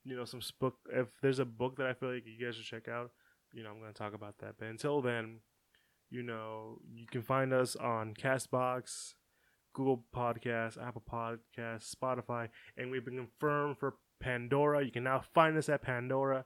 you 0.04 0.16
know, 0.16 0.24
some 0.24 0.40
book. 0.58 0.76
If 0.90 1.08
there's 1.22 1.38
a 1.38 1.44
book 1.44 1.76
that 1.76 1.86
I 1.86 1.92
feel 1.92 2.14
like 2.14 2.24
you 2.26 2.44
guys 2.44 2.56
should 2.56 2.64
check 2.64 2.88
out, 2.88 3.10
you 3.52 3.62
know, 3.62 3.70
I'm 3.70 3.80
going 3.80 3.92
to 3.92 3.98
talk 3.98 4.14
about 4.14 4.38
that. 4.38 4.54
But 4.58 4.68
until 4.68 5.02
then, 5.02 5.40
you 6.10 6.22
know, 6.22 6.78
you 6.92 7.06
can 7.06 7.22
find 7.22 7.52
us 7.52 7.76
on 7.76 8.14
Castbox, 8.14 9.14
Google 9.74 10.04
Podcasts, 10.14 10.82
Apple 10.82 11.04
Podcasts, 11.10 11.94
Spotify, 11.94 12.48
and 12.76 12.90
we've 12.90 13.04
been 13.04 13.16
confirmed 13.16 13.78
for 13.78 13.96
Pandora. 14.20 14.84
You 14.84 14.90
can 14.90 15.04
now 15.04 15.22
find 15.34 15.56
us 15.56 15.68
at 15.68 15.82
Pandora. 15.82 16.44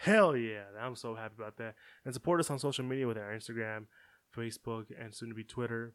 Hell 0.00 0.34
yeah, 0.34 0.62
I'm 0.80 0.96
so 0.96 1.14
happy 1.14 1.34
about 1.36 1.58
that. 1.58 1.74
And 2.06 2.14
support 2.14 2.40
us 2.40 2.48
on 2.48 2.58
social 2.58 2.86
media 2.86 3.06
with 3.06 3.18
our 3.18 3.34
Instagram, 3.34 3.84
Facebook, 4.34 4.86
and 4.98 5.14
soon 5.14 5.28
to 5.28 5.34
be 5.34 5.44
Twitter. 5.44 5.92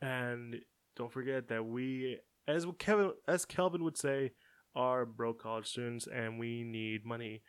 And 0.00 0.60
don't 0.94 1.12
forget 1.12 1.48
that 1.48 1.66
we, 1.66 2.18
as 2.46 2.64
Kevin, 2.78 3.10
as 3.26 3.44
Kelvin 3.44 3.82
would 3.82 3.96
say, 3.96 4.30
are 4.76 5.04
broke 5.04 5.42
college 5.42 5.66
students, 5.66 6.06
and 6.06 6.38
we 6.38 6.62
need 6.62 7.04
money. 7.04 7.42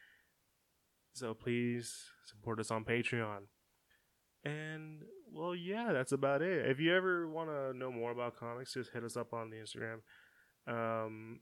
So 1.14 1.36
please 1.36 2.06
support 2.26 2.60
us 2.60 2.72
on 2.72 2.84
Patreon. 2.84 3.42
And 4.44 5.04
well, 5.32 5.54
yeah, 5.54 5.94
that's 5.94 6.12
about 6.12 6.42
it. 6.42 6.72
If 6.72 6.80
you 6.80 6.96
ever 6.96 7.30
want 7.30 7.52
to 7.52 7.78
know 7.78 7.92
more 7.92 8.12
about 8.12 8.36
comics, 8.36 8.74
just 8.74 8.94
hit 8.94 9.04
us 9.04 9.16
up 9.16 9.32
on 9.32 9.52
the 9.52 9.58
Instagram. 9.58 10.00
Um, 10.68 11.42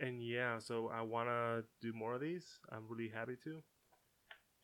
and 0.00 0.22
yeah, 0.22 0.58
so 0.58 0.90
I 0.92 1.02
want 1.02 1.28
to 1.28 1.64
do 1.80 1.92
more 1.92 2.14
of 2.14 2.20
these. 2.20 2.46
I'm 2.70 2.84
really 2.88 3.10
happy 3.12 3.36
to. 3.44 3.62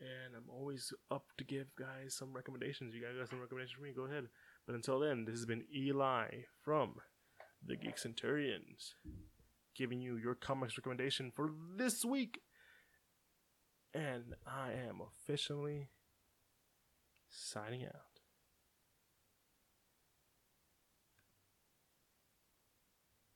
And 0.00 0.34
I'm 0.36 0.50
always 0.50 0.92
up 1.10 1.26
to 1.38 1.44
give 1.44 1.66
guys 1.78 2.14
some 2.14 2.32
recommendations. 2.32 2.94
You 2.94 3.02
guys 3.02 3.16
got 3.18 3.30
some 3.30 3.40
recommendations 3.40 3.76
for 3.76 3.82
me? 3.82 3.92
Go 3.94 4.04
ahead. 4.04 4.28
But 4.66 4.74
until 4.74 4.98
then, 4.98 5.24
this 5.24 5.36
has 5.36 5.46
been 5.46 5.64
Eli 5.74 6.28
from 6.62 6.96
the 7.64 7.76
Geek 7.76 7.98
Centurions 7.98 8.94
giving 9.74 10.00
you 10.00 10.16
your 10.16 10.34
comics 10.34 10.76
recommendation 10.78 11.32
for 11.34 11.50
this 11.76 12.04
week. 12.04 12.40
And 13.92 14.34
I 14.46 14.72
am 14.72 15.00
officially 15.00 15.88
signing 17.30 17.84
out. 17.84 18.13